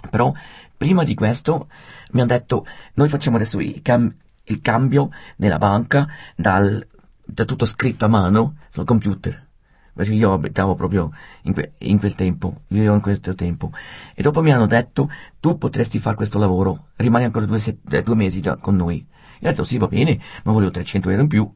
[0.09, 0.33] Però
[0.75, 1.67] prima di questo
[2.11, 2.65] mi hanno detto
[2.95, 4.11] noi facciamo adesso il, cam-
[4.45, 6.83] il cambio nella banca dal,
[7.23, 9.49] da tutto scritto a mano sul computer.
[9.93, 11.11] Perché io abitavo proprio
[11.43, 13.71] in, que- in quel tempo, vivevo in quel tempo.
[14.15, 17.61] E dopo mi hanno detto tu potresti fare questo lavoro, rimani ancora due,
[17.91, 19.05] eh, due mesi da- con noi.
[19.43, 21.51] Io ho detto sì va bene, ma volevo 300 euro in più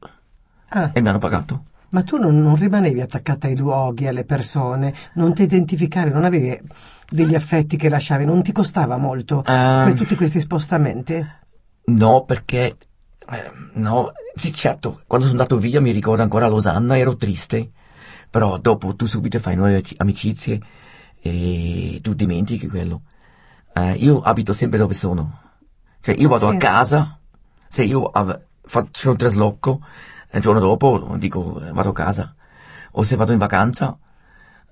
[0.70, 1.64] Ah, e mi hanno pagato.
[1.90, 6.60] ma tu non, non rimanevi attaccata ai luoghi, alle persone, non ti identificavi, non avevi
[7.10, 11.26] degli affetti che lasciavi, non ti costava molto que- tutti questi spostamenti?
[11.86, 12.76] No, perché
[13.30, 17.72] eh, no, sì certo, quando sono andato via mi ricordo ancora a Losanna, ero triste,
[18.30, 20.60] però dopo tu subito fai nuove ci- amicizie
[21.22, 23.04] e tu dimentichi quello.
[23.74, 25.40] Eh, io abito sempre dove sono,
[26.02, 26.56] cioè io vado Sì.
[26.56, 27.17] a casa,
[27.70, 28.12] se io
[28.64, 29.82] faccio un trasloco,
[30.32, 32.36] il giorno dopo dico eh, vado a casa,
[32.92, 33.98] o se vado in vacanza,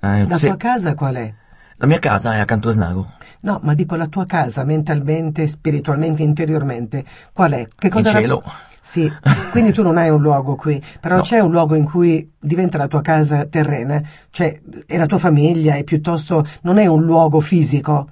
[0.01, 1.33] eh, La se- tua casa qual è?
[1.77, 6.23] la mia casa è accanto a Snago, No, ma dico la tua casa, mentalmente, spiritualmente,
[6.23, 7.67] interiormente, qual è?
[7.77, 8.43] Che cosa cielo.
[8.81, 9.11] Sì,
[9.51, 11.21] quindi tu non hai un luogo qui, però No.
[11.21, 15.75] c'è un luogo in cui diventa la tua casa terrena, cioè è la tua famiglia,
[15.75, 18.09] è piuttosto, non è un luogo fisico,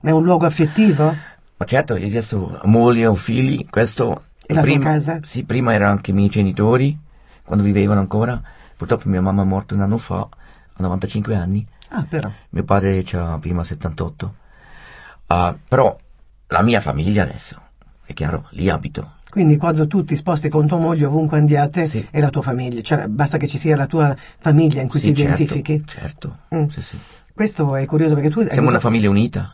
[0.00, 1.14] ma è un luogo affettivo?
[1.56, 4.22] Ma certo, io adesso ho moglie, ho figli, questo...
[4.48, 5.18] E la prima, casa?
[5.22, 6.96] Sì, prima erano anche i miei genitori,
[7.44, 8.40] quando vivevano ancora.
[8.76, 11.66] Purtroppo mia mamma è morta un anno fa, a 95 anni.
[11.88, 12.30] Ah, però.
[12.50, 14.34] Mio padre c'ha prima 78.
[15.28, 15.96] Ah, però
[16.48, 17.60] la mia famiglia adesso,
[18.04, 19.14] è chiaro, lì abito.
[19.30, 22.06] Quindi quando tu ti sposti con tua moglie ovunque andiate Sì.
[22.10, 25.12] è la tua famiglia, cioè basta che ci sia la tua famiglia in cui sì,
[25.12, 25.82] ti identifichi.
[25.86, 26.56] certo, certo.
[26.56, 26.66] Mm.
[26.68, 26.98] Sì, sì.
[27.34, 28.40] Questo è curioso perché tu...
[28.40, 29.52] hai Siamo una famiglia unita.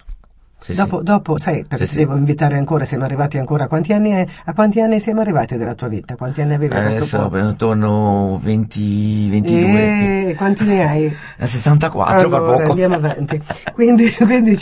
[0.63, 1.05] Sì, Dopo, sì.
[1.05, 4.27] dopo, sai, perché Sì, ti devo invitare ancora, siamo arrivati ancora, a quanti anni, è-
[4.45, 6.15] a quanti anni siamo arrivati della tua vita?
[6.15, 7.49] Quanti anni avevi a questo Adesso punto?
[7.49, 10.29] intorno 20, 22.
[10.29, 11.17] Eh, quanti ne hai?
[11.37, 12.71] Eh, 64 va allora, poco.
[12.71, 13.43] andiamo avanti.
[13.75, 14.57] Quindi, quindi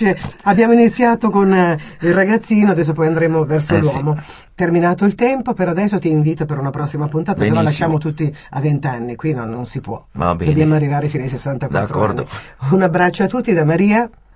[0.45, 4.17] abbiamo iniziato con eh, il ragazzino, adesso poi andremo verso Eh, l'uomo.
[4.55, 8.35] Terminato il tempo, per adesso ti invito per una prossima puntata, se no lasciamo tutti
[8.51, 10.03] a 20 anni, qui no, non si può.
[10.13, 12.27] Dobbiamo arrivare fino ai 64 D'accordo.
[12.59, 12.73] anni.
[12.75, 14.09] Un abbraccio a tutti da Maria,